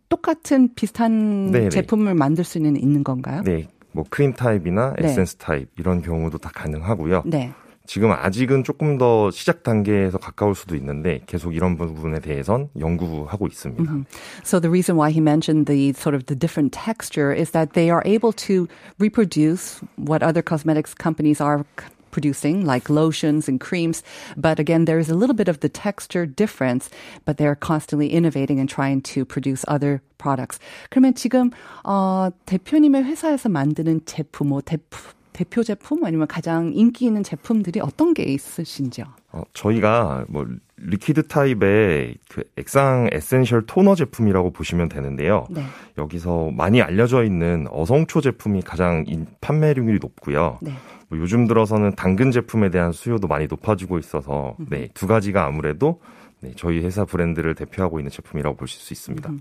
똑같은 0.08 0.74
비슷한 0.74 1.50
네네. 1.50 1.68
제품을 1.70 2.14
만들 2.14 2.44
수는 2.44 2.76
있는 2.76 3.04
건가요? 3.04 3.42
네. 3.42 3.68
뭐 3.92 4.04
크림 4.08 4.32
타입이나 4.32 4.94
네. 5.00 5.08
에센스 5.08 5.36
타입 5.36 5.68
이런 5.78 6.02
경우도 6.02 6.38
다 6.38 6.50
가능하고요. 6.54 7.24
네. 7.26 7.52
지금 7.90 8.12
아직은 8.12 8.62
조금 8.62 8.98
더 8.98 9.32
시작 9.32 9.64
단계에서 9.64 10.18
가까울 10.18 10.54
수도 10.54 10.76
있는데 10.76 11.22
계속 11.26 11.56
이런 11.56 11.76
부분에 11.76 12.20
대해선 12.20 12.68
연구하고 12.78 13.48
있습니다. 13.48 14.06
So 14.44 14.60
the 14.60 14.70
reason 14.70 14.96
why 14.96 15.10
he 15.10 15.18
mentioned 15.18 15.66
the 15.66 15.90
sort 15.98 16.14
of 16.14 16.26
the 16.26 16.38
different 16.38 16.70
texture 16.70 17.34
is 17.34 17.50
that 17.50 17.72
they 17.72 17.90
are 17.90 18.00
able 18.06 18.30
to 18.46 18.68
reproduce 19.00 19.82
what 19.98 20.22
other 20.22 20.40
cosmetics 20.40 20.94
companies 20.94 21.42
are 21.42 21.66
producing, 22.12 22.64
like 22.64 22.86
lotions 22.86 23.50
and 23.50 23.58
creams. 23.58 24.04
But 24.36 24.60
again, 24.60 24.84
there 24.86 25.00
is 25.02 25.10
a 25.10 25.18
little 25.18 25.34
bit 25.34 25.50
of 25.50 25.58
the 25.58 25.68
texture 25.68 26.26
difference, 26.30 26.94
but 27.26 27.38
they're 27.42 27.58
constantly 27.58 28.14
innovating 28.14 28.60
and 28.60 28.70
trying 28.70 29.02
to 29.18 29.24
produce 29.26 29.64
other 29.66 29.98
products. 30.16 30.62
그러면 30.90 31.14
지금 31.18 31.50
어, 31.82 32.30
대표님의 32.46 33.02
회사에서 33.02 33.48
만드는 33.48 34.06
제품, 34.06 34.54
뭐 34.54 34.60
대표, 34.60 35.10
대표 35.40 35.62
제품 35.62 36.04
아니면 36.04 36.26
가장 36.26 36.70
인기 36.74 37.06
있는 37.06 37.22
제품들이 37.22 37.80
어떤 37.80 38.12
게 38.12 38.24
있으신지요? 38.24 39.06
어, 39.32 39.42
저희가 39.54 40.26
뭐 40.28 40.46
liquid 40.76 41.28
타입의 41.28 42.16
그 42.28 42.42
액상 42.58 43.08
essential 43.10 43.64
토너 43.66 43.94
제품이라고 43.94 44.50
보시면 44.50 44.90
되는데요. 44.90 45.46
네. 45.48 45.62
여기서 45.96 46.50
많이 46.54 46.82
알려져 46.82 47.24
있는 47.24 47.66
어성초 47.70 48.20
제품이 48.20 48.60
가장 48.60 49.04
인- 49.06 49.26
판매량이 49.40 49.94
높고요. 50.02 50.58
네. 50.60 50.72
뭐 51.08 51.18
요즘 51.18 51.46
들어서는 51.46 51.94
당근 51.96 52.30
제품에 52.32 52.68
대한 52.68 52.92
수요도 52.92 53.26
많이 53.26 53.46
높아지고 53.46 53.98
있어서 53.98 54.56
네, 54.68 54.88
두 54.92 55.06
가지가 55.06 55.46
아무래도 55.46 56.00
네, 56.41 56.51
저희 56.57 56.79
회사 56.83 57.05
브랜드를 57.05 57.55
대표하고 57.55 57.99
있는 57.99 58.11
제품이라고 58.11 58.57
보실 58.57 58.79
수 58.81 58.93
있습니다. 58.93 59.31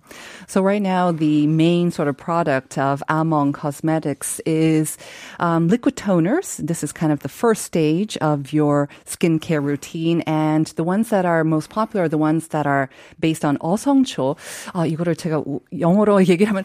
So 0.49 0.63
right 0.63 0.81
now, 0.81 1.11
the 1.13 1.45
main 1.47 1.91
sort 1.91 2.09
of 2.09 2.17
product 2.17 2.79
of 2.79 3.03
Among 3.09 3.53
Cosmetics 3.53 4.41
is 4.47 4.97
um, 5.41 5.67
liquid 5.69 5.97
toners. 5.97 6.65
This 6.65 6.85
is 6.85 6.93
kind 6.93 7.13
of 7.13 7.21
the 7.21 7.29
first 7.29 7.65
stage 7.65 8.17
of 8.23 8.53
your 8.55 8.89
skincare 9.05 9.61
routine, 9.63 10.23
and 10.23 10.69
the 10.77 10.85
ones 10.85 11.11
that 11.11 11.27
are 11.27 11.43
most 11.45 11.69
popular 11.69 12.05
are 12.07 12.09
the 12.09 12.17
ones 12.17 12.49
that 12.55 12.65
are 12.65 12.89
based 13.19 13.45
on 13.45 13.59
어성초. 13.59 14.37
아, 14.73 14.87
이거를 14.87 15.17
제가 15.17 15.43
우- 15.45 15.61
영어로 15.79 16.25
얘기하면 16.25 16.65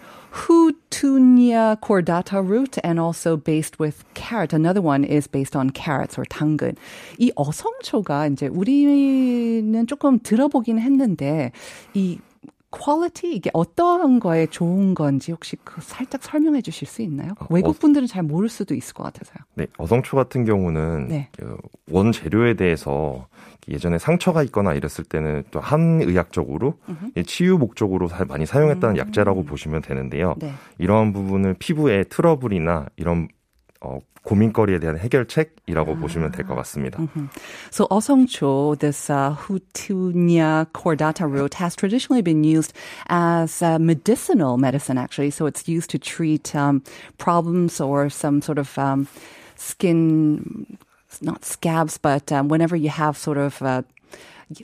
Houtunia 0.94 1.79
cordata 1.82 2.41
root, 2.46 2.77
and 2.84 3.00
also 3.00 3.38
based 3.38 3.79
with 3.79 4.03
carrot. 4.13 4.53
Another 4.53 4.82
one 4.82 5.03
is 5.03 5.27
based 5.27 5.56
on 5.56 5.72
carrots 5.72 6.18
or 6.18 6.25
당근. 6.25 6.75
이 7.18 7.32
어성초가 7.36 8.27
이제 8.27 8.48
우리는 8.48 9.88
조금 9.88 10.20
들어보긴 10.20 10.79
했는데 10.79 11.51
이 11.94 12.20
퀄리티 12.81 13.35
이게 13.35 13.50
어떠한 13.54 14.21
거에 14.21 14.47
좋은 14.47 14.95
건지 14.95 15.33
혹시 15.33 15.57
그 15.64 15.81
살짝 15.81 16.23
설명해 16.23 16.61
주실 16.62 16.87
수 16.88 17.02
있나요? 17.02 17.33
외국 17.50 17.78
분들은 17.78 18.07
잘 18.07 18.23
모를 18.23 18.49
수도 18.49 18.75
있을 18.75 18.95
것 18.95 19.02
같아서요. 19.04 19.37
네, 19.54 19.66
어성초 19.78 20.16
같은 20.16 20.45
경우는 20.45 21.09
네. 21.09 21.28
그 21.37 21.57
원 21.90 22.12
재료에 22.12 22.54
대해서 22.54 23.26
예전에 23.69 23.99
상처가 23.99 24.43
있거나 24.45 24.73
이랬을 24.73 25.04
때는 25.07 25.45
또 25.50 25.61
한의학적으로 25.61 26.75
이 27.14 27.23
치유 27.25 27.59
목적으로 27.59 28.09
사- 28.09 28.25
많이 28.25 28.47
사용했다는 28.47 28.97
약재라고 28.97 29.45
보시면 29.45 29.83
되는데요. 29.83 30.35
네. 30.38 30.52
이러한 30.78 31.12
부분을 31.12 31.54
피부에 31.59 32.04
트러블이나 32.04 32.87
이런 32.97 33.28
어, 33.85 34.00
고민거리에 34.25 34.79
대한 34.79 34.97
해결책이라고 34.99 35.97
보시면 35.97 36.33
될 36.33 36.47
것 36.47 36.55
같습니다. 36.57 36.99
So 37.71 37.87
어성초, 37.91 38.79
this 38.79 39.11
uh, 39.11 39.37
Hutunia 39.37 40.67
cordata 40.73 41.26
root 41.31 41.55
has 41.61 41.76
traditionally 41.76 42.23
been 42.23 42.43
used 42.43 42.73
as 43.09 43.61
uh, 43.61 43.79
medicinal 43.79 44.57
medicine, 44.57 44.97
actually. 44.97 45.31
So 45.31 45.45
it's 45.45 45.69
used 45.69 45.91
to 45.91 45.99
treat 45.99 46.55
um, 46.57 46.83
problems 47.19 47.81
or 47.81 48.09
some 48.09 48.41
sort 48.41 48.59
of 48.59 48.79
um, 48.79 49.07
skin, 49.57 50.79
not 51.21 51.45
scabs, 51.45 51.99
but 51.99 52.33
um, 52.33 52.49
whenever 52.49 52.76
you 52.76 52.88
have 52.88 53.19
sort 53.19 53.37
of 53.37 53.61
uh, 53.61 53.83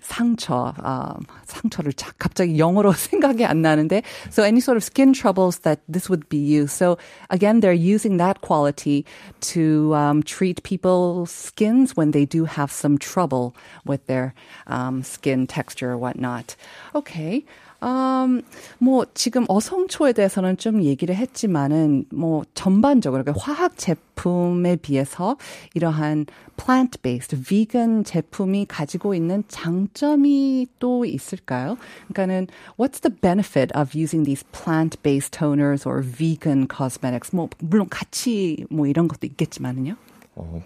상처, 0.01 0.74
어, 0.84 1.15
상처를 1.46 1.94
자, 1.94 2.12
갑자기 2.18 2.58
영어로 2.58 2.92
생각이 2.94 3.46
안 3.46 3.62
나는데, 3.62 4.01
so 4.32 4.44
any 4.44 4.60
sort 4.60 4.77
of 4.77 4.84
skin 4.84 5.13
troubles 5.13 5.60
that 5.60 5.80
this 5.88 6.10
would 6.10 6.27
be 6.30 6.38
used. 6.38 6.72
So 6.72 6.98
again, 7.30 7.60
they're 7.62 7.74
using 7.74 8.18
that 8.18 8.42
quality 8.42 9.06
to 9.54 9.94
um, 9.94 10.24
treat 10.24 10.63
people's 10.63 11.32
skins 11.32 11.96
when 11.96 12.12
they 12.12 12.25
do 12.25 12.46
have 12.46 12.72
some 12.72 12.98
trouble 12.98 13.56
with 13.86 14.06
their 14.08 14.34
um, 14.68 15.04
skin 15.04 15.46
texture 15.46 15.92
or 15.92 15.98
whatnot. 15.98 16.56
Okay. 16.96 17.46
음, 17.83 18.43
뭐 18.79 19.07
지금 19.15 19.45
어성초에 19.49 20.13
대해서는 20.13 20.57
좀 20.57 20.83
얘기를 20.83 21.15
했지만은 21.15 22.05
뭐 22.13 22.43
전반적으로 22.55 23.25
그러니까 23.25 23.43
화학 23.43 23.79
제품에 23.79 24.77
비해서 24.77 25.37
이러한 25.75 26.27
plant-based, 26.57 27.43
vegan 27.43 28.05
제품이 28.05 28.67
가지고 28.67 29.15
있는 29.15 29.45
장점이 29.49 30.67
또 30.79 31.05
있을까요? 31.05 31.77
그러니까는 32.09 32.49
what's 32.79 33.01
the 33.01 33.15
benefit 33.15 33.73
of 33.75 33.99
using 33.99 34.25
these 34.25 34.45
plant-based 34.53 35.31
toners 35.31 35.89
or 35.89 36.03
vegan 36.03 36.69
cosmetics? 36.69 37.35
뭐 37.35 37.49
물론 37.59 37.89
같이 37.89 38.67
뭐 38.69 38.87
이런 38.87 39.09
것도 39.09 39.27
있겠지만은요. 39.27 39.97
어, 40.37 40.63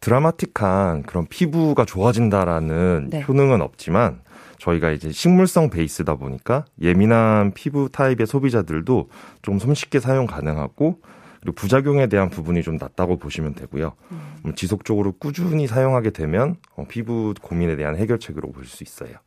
드라마틱한 0.00 1.02
그런 1.02 1.26
피부가 1.26 1.84
좋아진다라는 1.84 3.08
네. 3.10 3.24
효능은 3.26 3.60
없지만 3.60 4.20
저희가 4.58 4.90
이제 4.90 5.12
식물성 5.12 5.70
베이스다 5.70 6.16
보니까 6.16 6.64
예민한 6.80 7.52
피부 7.54 7.88
타입의 7.90 8.26
소비자들도 8.26 9.10
좀 9.42 9.58
손쉽게 9.58 10.00
사용 10.00 10.26
가능하고 10.26 11.00
그리고 11.45 11.55
부작용에 11.55 12.07
대한 12.07 12.29
부분이 12.29 12.61
좀 12.61 12.77
낮다고 12.77 13.17
보시면 13.17 13.55
되고요. 13.55 13.93
음, 14.11 14.53
지속적으로 14.55 15.13
꾸준히 15.13 15.65
사용하게 15.65 16.11
되면 16.11 16.57
어, 16.75 16.85
피부 16.87 17.33
고민에 17.41 17.75
대한 17.75 17.95
해결책으로 17.97 18.51
볼 18.51 18.65
수 18.65 18.83
있어요. 18.83 19.17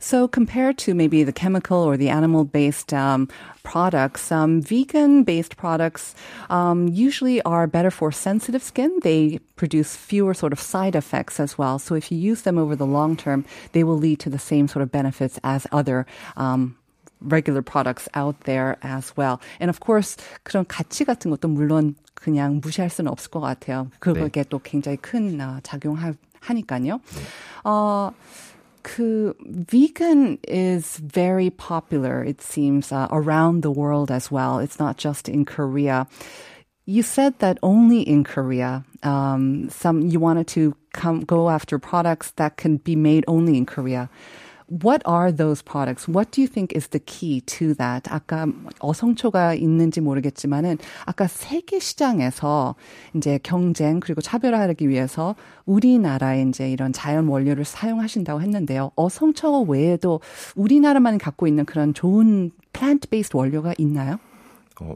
So 0.00 0.28
compared 0.28 0.78
to 0.84 0.94
maybe 0.94 1.24
the 1.24 1.32
chemical 1.32 1.78
or 1.78 1.96
the 1.96 2.08
animal-based 2.08 2.94
um, 2.94 3.26
products, 3.64 4.30
um, 4.30 4.62
vegan-based 4.62 5.56
products 5.56 6.14
um, 6.50 6.86
usually 6.86 7.42
are 7.42 7.66
better 7.66 7.90
for 7.90 8.12
sensitive 8.12 8.62
skin. 8.62 9.00
They 9.02 9.40
produce 9.56 9.96
fewer 9.96 10.34
sort 10.34 10.52
of 10.52 10.60
side 10.60 10.94
effects 10.94 11.40
as 11.40 11.58
well. 11.58 11.78
So 11.80 11.96
if 11.96 12.12
you 12.12 12.18
use 12.18 12.42
them 12.42 12.58
over 12.58 12.76
the 12.76 12.86
long 12.86 13.16
term, 13.16 13.44
they 13.72 13.82
will 13.82 13.98
lead 13.98 14.20
to 14.20 14.30
the 14.30 14.38
same 14.38 14.68
sort 14.68 14.82
of 14.82 14.92
benefits 14.92 15.40
as 15.42 15.66
other 15.72 16.06
um, 16.36 16.76
regular 17.22 17.62
products 17.62 18.08
out 18.14 18.40
there 18.44 18.76
as 18.82 19.16
well. 19.16 19.40
And 19.60 19.68
of 19.70 19.80
course, 19.80 20.16
그런 20.44 20.64
가치 20.66 21.04
같은 21.04 21.30
것도 21.30 21.48
물론 21.48 21.96
그냥 22.14 22.60
무시할 22.60 22.90
수는 22.90 23.10
없을 23.10 23.30
것 23.30 23.40
같아요. 23.40 23.90
그게 24.00 24.44
또 24.44 24.58
굉장히 24.58 24.96
큰 24.98 25.40
어, 25.40 25.60
작용하니까요. 25.62 27.00
어, 27.64 28.12
그 28.82 29.34
vegan 29.70 30.38
is 30.48 30.96
very 30.98 31.50
popular, 31.50 32.22
it 32.24 32.40
seems, 32.40 32.92
uh, 32.92 33.06
around 33.10 33.62
the 33.62 33.70
world 33.70 34.10
as 34.10 34.30
well. 34.30 34.58
It's 34.58 34.78
not 34.78 34.96
just 34.96 35.28
in 35.28 35.44
Korea. 35.44 36.06
You 36.86 37.02
said 37.02 37.38
that 37.40 37.58
only 37.62 38.00
in 38.00 38.24
Korea, 38.24 38.84
um, 39.02 39.68
some 39.68 40.00
you 40.00 40.18
wanted 40.18 40.46
to 40.56 40.74
come 40.94 41.20
go 41.20 41.50
after 41.50 41.78
products 41.78 42.32
that 42.36 42.56
can 42.56 42.78
be 42.78 42.96
made 42.96 43.24
only 43.28 43.58
in 43.58 43.66
Korea. 43.66 44.08
What 44.67 45.01
are 45.05 45.31
those 45.31 45.61
products? 45.63 46.07
What 46.07 46.31
do 46.31 46.41
you 46.41 46.47
think 46.47 46.75
is 46.75 46.87
the 46.89 46.99
key 46.99 47.41
to 47.41 47.73
that? 47.75 48.09
아까 48.11 48.47
어성초가 48.79 49.55
있는지 49.55 50.01
모르겠지만은 50.01 50.77
아까 51.05 51.27
세계 51.27 51.79
시장에서 51.79 52.75
이제 53.15 53.39
경쟁 53.43 53.99
그리고 53.99 54.21
차별화하기 54.21 54.89
위해서 54.89 55.35
우리나라의 55.65 56.47
이제 56.49 56.69
이런 56.71 56.93
자연 56.93 57.27
원료를 57.27 57.65
사용하신다고 57.65 58.41
했는데요. 58.41 58.91
어성초 58.95 59.63
외에도 59.63 60.21
우리나라만 60.55 61.17
갖고 61.17 61.47
있는 61.47 61.65
그런 61.65 61.93
좋은 61.93 62.51
plant-based 62.73 63.35
원료가 63.35 63.73
있나요? 63.77 64.17
어, 64.81 64.95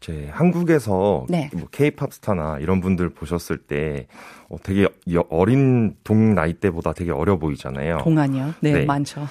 제 0.00 0.28
한국에서 0.30 1.26
네. 1.28 1.50
뭐 1.52 1.66
K-팝 1.72 2.12
스타나 2.12 2.58
이런 2.60 2.80
분들 2.80 3.08
보셨을 3.10 3.58
때 3.58 4.06
어, 4.48 4.56
되게 4.62 4.86
여- 5.12 5.24
어린 5.28 5.96
동 6.04 6.34
나이 6.34 6.54
때보다 6.54 6.92
되게 6.92 7.10
어려 7.10 7.36
보이잖아요. 7.36 7.98
동안이요? 8.04 8.54
네, 8.60 8.72
네. 8.72 8.84
많죠. 8.84 9.26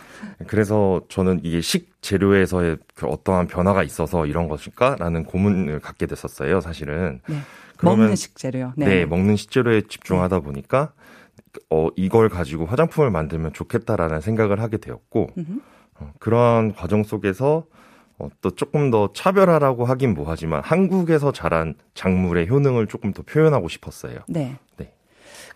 그래서 0.45 1.01
저는 1.07 1.39
이게 1.43 1.61
식 1.61 2.01
재료에서의 2.01 2.77
그 2.95 3.07
어떠한 3.07 3.47
변화가 3.47 3.83
있어서 3.83 4.25
이런 4.25 4.49
것일까라는 4.49 5.23
고민을 5.23 5.79
갖게 5.79 6.05
됐었어요, 6.05 6.59
사실은. 6.59 7.21
네. 7.29 7.37
그러면- 7.77 7.99
먹는 7.99 8.15
식재료요. 8.17 8.73
네. 8.75 9.05
먹는 9.05 9.37
식재료에 9.37 9.83
집중하다 9.87 10.41
보니까 10.41 10.91
어, 11.69 11.87
이걸 11.95 12.27
가지고 12.27 12.65
화장품을 12.65 13.09
만들면 13.09 13.53
좋겠다라는 13.53 14.19
생각을 14.19 14.59
하게 14.61 14.77
되었고 14.77 15.29
어, 15.99 16.11
그러한 16.19 16.73
과정 16.73 17.03
속에서 17.03 17.65
어, 18.19 18.29
또 18.41 18.51
조금 18.51 18.89
더 18.89 19.11
차별화라고 19.13 19.85
하긴 19.85 20.13
뭐하지만 20.13 20.61
한국에서 20.63 21.31
자란 21.31 21.75
작물의 21.93 22.49
효능을 22.49 22.87
조금 22.87 23.13
더 23.13 23.21
표현하고 23.21 23.67
싶었어요. 23.67 24.19
네. 24.27 24.55
네. 24.77 24.93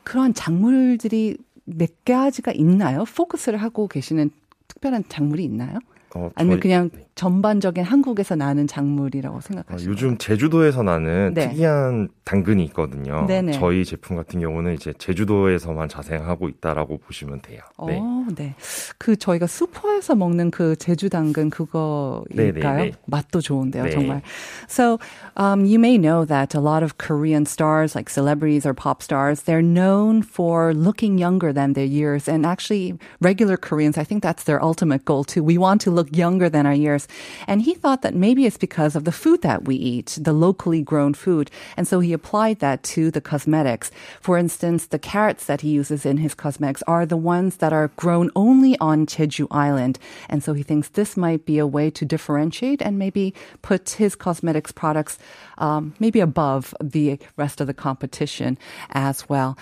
그런 0.03 0.33
작물들이 0.33 1.37
몇 1.65 1.89
가지가 2.05 2.51
있나요? 2.53 3.05
포커스를 3.05 3.61
하고 3.61 3.87
계시는 3.87 4.29
특별한 4.67 5.05
작물이 5.09 5.43
있나요? 5.43 5.79
어, 6.15 6.29
아니면 6.35 6.59
그냥 6.59 6.89
네. 6.93 7.05
전반적인 7.15 7.83
한국에서 7.83 8.35
나는 8.35 8.67
작물이라고 8.67 9.37
어, 9.37 9.41
생각하시나요? 9.41 9.89
요즘 9.89 10.17
제주도에서 10.17 10.83
나는 10.83 11.33
네. 11.33 11.49
특이한 11.49 12.09
당근이 12.25 12.63
있거든요. 12.65 13.25
네네. 13.27 13.53
저희 13.53 13.85
제품 13.85 14.15
같은 14.15 14.39
경우는 14.39 14.73
이제 14.73 14.93
제주도에서만 14.97 15.89
자생하고 15.89 16.49
있다라고 16.49 16.97
보시면 16.97 17.41
돼요. 17.41 17.61
네. 17.85 17.99
어, 18.01 18.25
네. 18.35 18.55
그 18.97 19.15
저희가 19.15 19.47
슈퍼에서 19.47 20.15
먹는 20.15 20.51
그 20.51 20.75
제주 20.77 21.09
당근 21.09 21.49
그거일까요? 21.49 22.25
네네네. 22.33 22.91
맛도 23.05 23.39
좋은데요, 23.41 23.83
네. 23.83 23.89
정말. 23.91 24.21
So, 24.67 24.99
um, 25.37 25.65
you 25.65 25.79
may 25.79 25.97
know 25.97 26.25
that 26.25 26.55
a 26.55 26.61
lot 26.61 26.83
of 26.83 26.97
Korean 26.97 27.45
stars, 27.45 27.95
like 27.95 28.09
celebrities 28.09 28.65
or 28.65 28.73
pop 28.73 29.03
stars, 29.03 29.43
they're 29.43 29.61
known 29.61 30.23
for 30.23 30.73
looking 30.73 31.17
younger 31.17 31.53
than 31.53 31.73
their 31.73 31.85
years. 31.85 32.27
And 32.27 32.45
actually, 32.45 32.97
regular 33.21 33.57
Koreans, 33.57 33.97
I 33.97 34.03
think 34.03 34.23
that's 34.23 34.43
their 34.43 34.63
ultimate 34.63 35.05
goal 35.05 35.23
too. 35.23 35.43
We 35.43 35.57
want 35.57 35.81
to 35.81 35.91
look 35.91 36.00
younger 36.12 36.48
than 36.48 36.66
our 36.66 36.74
years. 36.74 37.08
And 37.46 37.62
he 37.62 37.74
thought 37.74 38.02
that 38.02 38.14
maybe 38.14 38.46
it's 38.46 38.56
because 38.56 38.96
of 38.96 39.04
the 39.04 39.12
food 39.12 39.42
that 39.42 39.64
we 39.64 39.76
eat, 39.76 40.18
the 40.20 40.32
locally 40.32 40.82
grown 40.82 41.14
food. 41.14 41.50
And 41.76 41.86
so 41.86 42.00
he 42.00 42.12
applied 42.12 42.60
that 42.60 42.82
to 42.94 43.10
the 43.10 43.20
cosmetics. 43.20 43.90
For 44.20 44.38
instance, 44.38 44.86
the 44.86 44.98
carrots 44.98 45.46
that 45.46 45.60
he 45.60 45.70
uses 45.70 46.06
in 46.06 46.18
his 46.18 46.34
cosmetics 46.34 46.82
are 46.86 47.04
the 47.04 47.16
ones 47.16 47.56
that 47.56 47.72
are 47.72 47.88
grown 47.96 48.30
only 48.36 48.78
on 48.78 49.06
Jeju 49.06 49.46
Island. 49.50 49.98
And 50.28 50.42
so 50.42 50.54
he 50.54 50.62
thinks 50.62 50.88
this 50.88 51.16
might 51.16 51.44
be 51.44 51.58
a 51.58 51.66
way 51.66 51.90
to 51.90 52.04
differentiate 52.04 52.80
and 52.80 52.98
maybe 52.98 53.34
put 53.62 53.90
his 53.90 54.14
cosmetics 54.14 54.72
products 54.72 55.18
um, 55.58 55.94
maybe 55.98 56.20
above 56.20 56.74
the 56.80 57.18
rest 57.36 57.60
of 57.60 57.66
the 57.66 57.74
competition 57.74 58.58
as 58.90 59.28
well. 59.28 59.56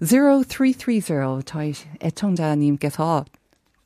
0330 0.00 1.42
저희 1.44 1.74
애청자님께서 2.00 3.24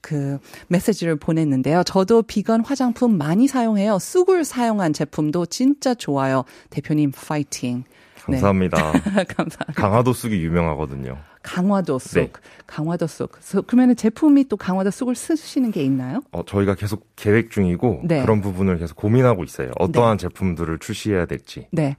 그 0.02 0.40
메시지를 0.68 1.16
보냈는데요. 1.18 1.84
저도 1.84 2.22
비건 2.22 2.64
화장품 2.64 3.18
많이 3.18 3.48
사용해요. 3.48 4.00
쑥을 4.00 4.46
사용한 4.46 4.94
제품도 4.94 5.48
진짜 5.48 5.94
좋아요. 5.94 6.44
대표님 6.70 7.12
파이팅. 7.12 7.84
네. 8.28 8.38
감사합니다. 8.38 8.78
감사합니다. 9.36 9.74
강화도 9.76 10.14
쑥이 10.14 10.44
유명하거든요. 10.44 11.18
강화도 11.48 11.98
쑥, 11.98 12.20
네. 12.20 12.32
강화도 12.66 13.08
쑥. 13.08 13.32
그러면 13.68 13.96
제품이 13.96 14.50
또 14.50 14.58
강화도 14.58 14.92
쑥을 14.92 15.16
쓰시는 15.16 15.72
게 15.72 15.82
있나요? 15.82 16.22
어, 16.32 16.44
저희가 16.46 16.76
계속 16.76 17.08
계획 17.16 17.52
중이고 17.52 18.02
네. 18.04 18.22
그런 18.22 18.42
부분을 18.42 18.78
계속 18.78 18.98
고민하고 18.98 19.46
있어요. 19.46 19.72
어떠한 19.80 20.18
제품들을 20.18 20.80
출시해야 20.80 21.26
될지. 21.26 21.68
네. 21.72 21.96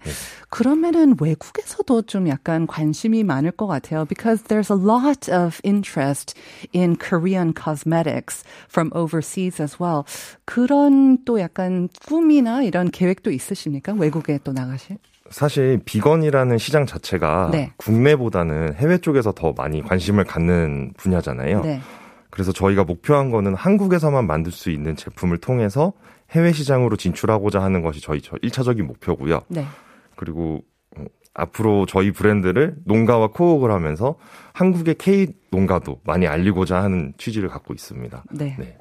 그러면은 0.51 1.17
외국에서도 1.19 2.03
좀 2.03 2.29
약간 2.29 2.67
관심이 2.67 3.25
많을 3.25 3.51
것 3.51 3.67
같아요. 3.67 4.05
Because 4.05 4.45
there's 4.45 4.71
a 4.71 4.79
lot 4.79 5.33
of 5.33 5.61
interest 5.65 6.35
in 6.75 6.97
Korean 6.99 7.55
cosmetics 7.55 8.45
from 8.69 8.91
overseas 8.95 9.63
as 9.63 9.79
well. 9.83 10.05
그런 10.45 11.25
또 11.25 11.41
약간 11.41 11.89
꿈이나 12.07 12.63
이런 12.63 12.91
계획도 12.91 13.31
있으십니까? 13.31 13.95
외국에 13.95 14.39
또 14.45 14.53
나가실? 14.53 14.99
사실 15.31 15.81
비건이라는 15.85 16.59
시장 16.59 16.87
자체가 16.87 17.51
네. 17.53 17.73
국내보다는 17.77 18.75
해외 18.75 18.99
쪽에서 18.99 19.33
더 19.33 19.53
많이 19.53 19.83
관심을 19.83 20.25
갖는 20.25 20.93
분야잖아요. 20.97 21.63
네. 21.63 21.81
그래서 22.31 22.53
저희가 22.53 22.85
목표한 22.85 23.31
거는 23.31 23.55
한국에서만 23.55 24.27
만들 24.27 24.53
수 24.53 24.71
있는 24.71 24.97
제품을 24.97 25.39
통해서 25.39 25.93
해외 26.31 26.53
시장으로 26.53 26.97
진출하고자 26.97 27.63
하는 27.63 27.83
것이 27.83 28.01
저희 28.01 28.21
저 28.21 28.37
1차적인 28.37 28.83
목표고요. 28.83 29.41
네. 29.49 29.65
그리고 30.17 30.63
어, 30.97 31.05
앞으로 31.35 31.87
저희 31.87 32.11
브랜드를 32.11 32.77
농가와 32.85 33.29
코업을 33.29 33.71
하면서 33.71 34.17
한국의 34.53 34.97
K 34.97 35.29
농가도 35.51 36.01
많이 36.05 36.27
알리고자 36.27 36.83
하는 36.83 37.15
취지를 37.17 37.49
갖고 37.49 37.73
있습니다. 37.75 38.25
네. 38.33 38.57
네. 38.59 38.77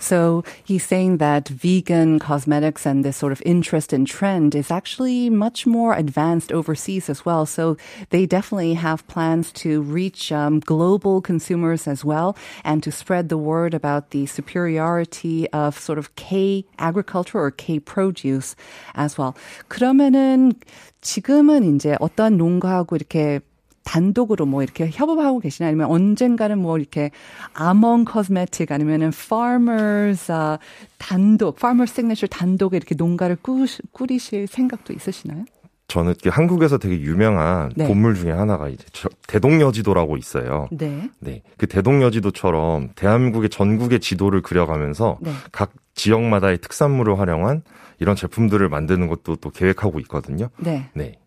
So 0.00 0.42
he's 0.64 0.84
saying 0.84 1.18
that 1.18 1.48
vegan 1.48 2.18
cosmetics 2.18 2.86
and 2.86 3.04
this 3.04 3.16
sort 3.16 3.32
of 3.32 3.42
interest 3.44 3.92
and 3.92 4.06
trend 4.06 4.54
is 4.54 4.70
actually 4.70 5.30
much 5.30 5.66
more 5.66 5.94
advanced 5.94 6.52
overseas 6.52 7.08
as 7.08 7.24
well. 7.24 7.46
So 7.46 7.76
they 8.10 8.26
definitely 8.26 8.74
have 8.74 9.06
plans 9.06 9.52
to 9.62 9.82
reach 9.82 10.32
um, 10.32 10.60
global 10.60 11.20
consumers 11.20 11.86
as 11.86 12.04
well 12.04 12.36
and 12.64 12.82
to 12.82 12.90
spread 12.90 13.28
the 13.28 13.38
word 13.38 13.74
about 13.74 14.10
the 14.10 14.26
superiority 14.26 15.48
of 15.50 15.78
sort 15.78 15.98
of 15.98 16.14
K 16.16 16.64
agriculture 16.78 17.38
or 17.38 17.50
K 17.50 17.78
produce 17.78 18.56
as 18.94 19.18
well. 19.18 19.34
그러면은 19.68 20.52
지금은 21.00 21.76
이제 21.76 21.96
어떠한 22.00 22.36
농가하고 22.36 22.96
이렇게 22.96 23.40
단독으로 23.88 24.44
뭐 24.44 24.62
이렇게 24.62 24.90
협업하고 24.92 25.40
계시나 25.40 25.68
아니면 25.68 25.88
언젠가는 25.90 26.58
뭐 26.58 26.76
이렇게 26.78 27.10
아몬 27.54 28.04
코스메틱 28.04 28.70
아니면은 28.70 29.08
farmers 29.08 30.30
아, 30.30 30.58
단독 30.98 31.56
farmer 31.56 31.84
signature 31.88 32.28
단독에 32.28 32.76
이렇게 32.76 32.94
농가를 32.94 33.38
꾸, 33.40 33.64
꾸리실 33.92 34.46
생각도 34.46 34.92
있으시나요? 34.92 35.46
저는 35.86 36.10
이렇게 36.10 36.28
한국에서 36.28 36.76
되게 36.76 37.00
유명한 37.00 37.72
네. 37.74 37.86
곤물 37.86 38.14
중에 38.14 38.30
하나가 38.30 38.68
이제 38.68 38.84
저- 38.92 39.08
대동여지도라고 39.26 40.18
있어요. 40.18 40.68
네. 40.70 41.08
네. 41.18 41.40
그 41.56 41.66
대동여지도처럼 41.66 42.90
대한민국의 42.94 43.48
전국의 43.48 44.00
지도를 44.00 44.42
그려가면서 44.42 45.16
네. 45.22 45.30
각 45.50 45.72
지역마다의 45.94 46.58
특산물을 46.58 47.18
활용한 47.18 47.62
이런 48.00 48.16
제품들을 48.16 48.68
만드는 48.68 49.08
것도 49.08 49.36
또 49.36 49.48
계획하고 49.48 49.98
있거든요. 50.00 50.50
네. 50.58 50.90
네. 50.92 51.18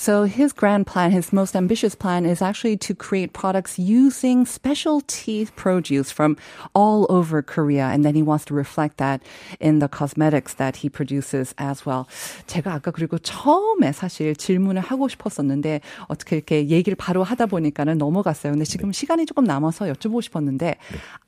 So 0.00 0.22
his 0.26 0.52
grand 0.52 0.86
plan, 0.86 1.10
his 1.10 1.32
most 1.32 1.56
ambitious 1.56 1.96
plan 1.96 2.24
is 2.24 2.40
actually 2.40 2.76
to 2.86 2.94
create 2.94 3.32
products 3.32 3.80
using 3.80 4.46
specialty 4.46 5.48
produce 5.56 6.12
from 6.12 6.36
all 6.72 7.04
over 7.10 7.42
Korea. 7.42 7.88
And 7.88 8.04
then 8.04 8.14
he 8.14 8.22
wants 8.22 8.44
to 8.44 8.54
reflect 8.54 8.98
that 8.98 9.20
in 9.58 9.80
the 9.80 9.88
cosmetics 9.88 10.54
that 10.54 10.76
he 10.76 10.88
produces 10.88 11.52
as 11.58 11.84
well. 11.84 12.06
제가 12.46 12.74
아까 12.74 12.92
그리고 12.92 13.18
처음에 13.18 13.90
사실 13.92 14.36
질문을 14.36 14.80
하고 14.80 15.08
싶었었는데 15.08 15.80
어떻게 16.06 16.36
이렇게 16.36 16.68
얘기를 16.68 16.94
바로 16.94 17.24
하다 17.24 17.46
보니까는 17.46 17.98
넘어갔어요. 17.98 18.52
근데 18.52 18.64
지금 18.64 18.92
시간이 18.92 19.26
조금 19.26 19.42
남아서 19.42 19.86
여쭤보고 19.86 20.22
싶었는데 20.22 20.76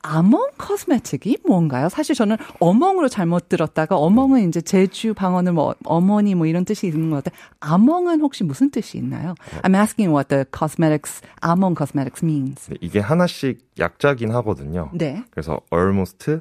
아몽 0.01 0.47
코스메틱이 0.57 1.39
뭔가요? 1.45 1.89
사실 1.89 2.15
저는 2.15 2.37
어멍으로 2.61 3.09
잘못 3.09 3.49
들었다가 3.49 3.97
어멍은 3.97 4.47
이제 4.47 4.61
제주 4.61 5.13
방언을 5.13 5.51
뭐 5.51 5.75
어머니 5.83 6.35
뭐 6.35 6.47
이런 6.47 6.63
뜻이 6.63 6.87
있는 6.87 7.09
것 7.09 7.21
같아요. 7.21 7.37
아몽은 7.59 8.21
혹시 8.21 8.45
무슨 8.45 8.60
뜻이 8.69 8.97
있나요? 8.99 9.35
I'm 9.63 9.75
asking 9.75 10.13
what 10.13 10.29
the 10.29 10.45
cosmetics, 10.55 11.21
아몽 11.41 11.75
cosmetics 11.75 12.23
means. 12.23 12.69
네, 12.69 12.75
이게 12.81 12.99
하나씩 12.99 13.59
약자긴 13.79 14.31
하거든요. 14.35 14.89
네. 14.93 15.23
그래서 15.31 15.59
almost 15.73 16.39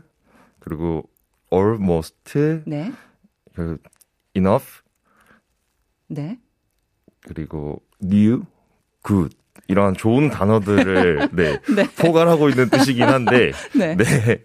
그리고 0.59 1.09
almost 1.53 2.63
네. 2.67 2.93
그 3.55 3.79
enough 4.37 4.83
네. 6.09 6.39
그리고 7.23 7.81
new 8.03 8.45
good 9.07 9.37
이러한 9.69 9.95
좋은 9.95 10.31
단어들을 10.31 11.31
네, 11.35 11.61
포괄하고 11.99 12.49
있는 12.49 12.69
뜻이긴 12.71 13.03
한데 13.05 13.53
네. 13.77 13.97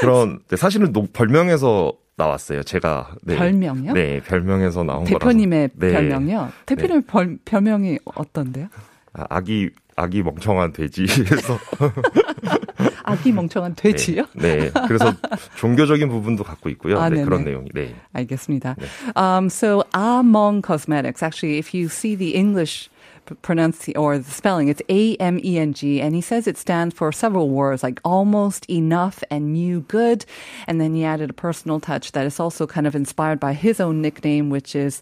그런 0.00 0.40
네, 0.48 0.56
사실은 0.56 0.92
노- 0.92 1.06
별명에서 1.06 1.92
나왔어요. 2.16 2.62
제가 2.62 3.14
네. 3.22 3.36
별명이요? 3.36 3.92
네, 3.92 4.20
별명에서 4.20 4.84
나온 4.84 5.04
대표님의 5.04 5.68
거라서. 5.68 5.86
네. 5.86 5.92
별명이요? 5.92 6.52
대표님 6.66 7.02
별, 7.02 7.38
별명이 7.44 7.98
어떤데요? 8.04 8.68
아, 9.12 9.24
아기 9.28 9.70
아기 9.96 10.22
멍청한 10.22 10.72
돼지에서 10.72 11.58
아기 13.03 13.31
멍청한 13.31 13.75
돼지요? 13.75 14.25
네, 14.33 14.71
네. 14.71 14.71
그래서 14.87 15.13
종교적인 15.57 16.09
부분도 16.09 16.43
갖고 16.43 16.69
있고요. 16.69 16.99
아, 16.99 17.09
네, 17.09 17.15
네네. 17.15 17.25
그런 17.25 17.43
내용이. 17.43 17.69
네. 17.73 17.93
알겠습니다. 18.13 18.75
Um, 19.15 19.49
so 19.49 19.83
Among 19.93 20.61
Cosmetics, 20.61 21.21
actually, 21.21 21.57
if 21.57 21.73
you 21.73 21.89
see 21.89 22.15
the 22.15 22.35
English 22.35 22.89
p- 23.25 23.35
pronounce 23.41 23.89
or 23.95 24.17
the 24.17 24.31
spelling, 24.31 24.69
it's 24.69 24.81
A 24.89 25.15
M 25.17 25.39
E 25.43 25.57
N 25.57 25.73
G, 25.73 26.01
and 26.01 26.15
he 26.15 26.21
says 26.21 26.47
it 26.47 26.57
stands 26.57 26.95
for 26.95 27.11
several 27.11 27.49
words 27.49 27.83
like 27.83 27.99
almost 28.03 28.65
enough 28.69 29.23
and 29.29 29.53
new 29.53 29.81
good, 29.87 30.25
and 30.67 30.79
then 30.79 30.93
he 30.93 31.03
added 31.03 31.29
a 31.29 31.33
personal 31.33 31.79
touch 31.79 32.13
that 32.13 32.25
is 32.25 32.39
also 32.39 32.65
kind 32.65 32.87
of 32.87 32.95
inspired 32.95 33.39
by 33.39 33.53
his 33.53 33.79
own 33.79 34.01
nickname, 34.01 34.49
which 34.49 34.75
is 34.75 35.01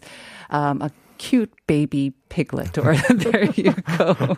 um, 0.50 0.82
a 0.82 0.90
cute 1.17 1.51
baby 1.67 2.11
piglet 2.29 2.77
or 2.79 2.95
there 3.17 3.49
you 3.57 3.73
go. 3.97 4.35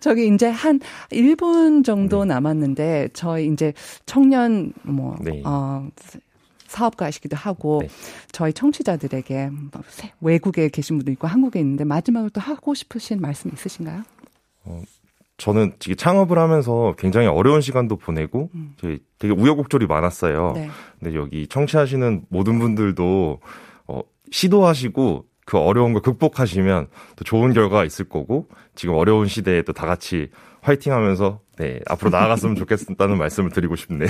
저기 0.00 0.28
이제 0.28 0.48
한 0.48 0.80
1분 1.10 1.84
정도 1.84 2.24
남았는데 2.24 3.10
저희 3.12 3.48
이제 3.48 3.72
청년 4.06 4.72
뭐 4.82 5.16
네. 5.20 5.42
어, 5.44 5.88
사업가이시기도 6.66 7.36
하고 7.36 7.80
네. 7.82 7.88
저희 8.32 8.52
청취자들에게 8.52 9.50
외국에 10.20 10.68
계신 10.68 10.96
분도 10.96 11.12
있고 11.12 11.26
한국에 11.26 11.60
있는데 11.60 11.84
마지막으로 11.84 12.30
또 12.30 12.40
하고 12.40 12.74
싶으신 12.74 13.20
말씀 13.20 13.50
있으신가요? 13.52 14.02
저는 15.36 15.72
지금 15.78 15.96
창업을 15.96 16.38
하면서 16.38 16.94
굉장히 16.98 17.26
어려운 17.26 17.60
시간도 17.60 17.96
보내고 17.96 18.50
되게, 18.80 18.98
되게 19.18 19.34
우여곡절이 19.34 19.86
많았어요. 19.86 20.52
네. 20.54 20.68
근데 20.98 21.16
여기 21.16 21.46
청취하시는 21.46 22.26
모든 22.28 22.58
분들도 22.58 23.40
어, 23.88 24.00
시도하시고 24.30 25.26
그 25.44 25.58
어려운 25.58 25.92
걸 25.92 26.02
극복하시면 26.02 26.86
또 27.16 27.24
좋은 27.24 27.52
결과가 27.52 27.84
있을 27.84 28.08
거고 28.08 28.48
지금 28.74 28.94
어려운 28.94 29.26
시대에 29.28 29.62
또 29.62 29.72
다 29.72 29.86
같이 29.86 30.30
화이팅 30.62 30.92
하면서 30.92 31.40
네 31.58 31.80
앞으로 31.88 32.10
나아갔으면 32.10 32.54
좋겠다는 32.54 33.18
말씀을 33.18 33.50
드리고 33.50 33.74
싶네요. 33.76 34.08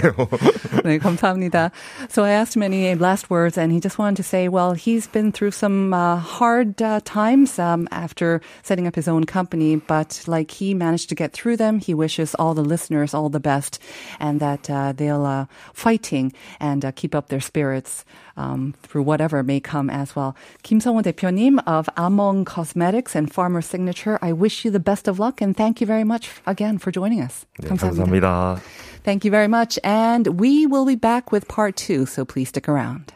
네, 0.85 0.99
감사합니다. 0.99 1.71
So 2.09 2.25
I 2.25 2.33
asked 2.33 2.55
him 2.55 2.63
any 2.63 2.95
last 2.95 3.31
words, 3.31 3.59
and 3.59 3.73
he 3.73 3.81
just 3.81 3.99
wanted 3.99 4.17
to 4.17 4.23
say, 4.23 4.49
well, 4.49 4.75
he's 4.75 5.09
been 5.09 5.33
through 5.33 5.53
some 5.53 5.93
uh, 5.95 6.17
hard 6.17 6.81
uh, 6.83 7.01
times 7.05 7.59
um, 7.59 7.89
after 7.91 8.43
setting 8.63 8.87
up 8.87 8.95
his 8.95 9.09
own 9.09 9.25
company, 9.25 9.77
but 9.77 10.23
like 10.29 10.51
he 10.53 10.75
managed 10.75 11.09
to 11.09 11.15
get 11.17 11.33
through 11.33 11.57
them. 11.57 11.81
He 11.81 11.95
wishes 11.95 12.37
all 12.37 12.55
the 12.55 12.63
listeners 12.63 13.15
all 13.15 13.31
the 13.31 13.41
best, 13.41 13.81
and 14.21 14.39
that 14.41 14.69
uh, 14.71 14.93
they'll 14.93 15.25
uh, 15.25 15.47
fighting 15.73 16.33
and 16.61 16.85
uh, 16.85 16.93
keep 16.93 17.15
up 17.15 17.29
their 17.29 17.41
spirits 17.41 18.05
um, 18.36 18.74
through 18.84 19.04
whatever 19.04 19.44
may 19.44 19.60
come 19.60 19.90
as 19.90 20.16
well. 20.16 20.36
김성호 20.64 21.02
대표님 21.04 21.60
of 21.66 21.90
Among 21.98 22.46
Cosmetics 22.46 23.16
and 23.16 23.32
Farmer 23.32 23.62
Signature, 23.62 24.20
I 24.22 24.34
wish 24.34 24.66
you 24.66 24.72
the 24.72 24.80
best 24.80 25.08
of 25.08 25.20
luck, 25.20 25.42
and 25.42 25.56
thank 25.56 25.82
you 25.82 25.88
very 25.88 26.04
much 26.04 26.30
again 26.46 26.78
for 26.78 26.92
joining 26.92 27.22
us. 27.22 27.46
네, 27.62 27.68
감사합니다. 27.68 28.60
Thank 29.04 29.24
you 29.24 29.32
very 29.32 29.48
much. 29.48 29.80
And 29.84 30.40
we 30.40 30.66
will 30.66 30.86
be 30.86 30.96
back 30.96 31.32
with 31.32 31.48
part 31.48 31.76
two, 31.78 32.06
so 32.06 32.26
please 32.26 32.50
stick 32.50 32.68
around. 32.68 33.14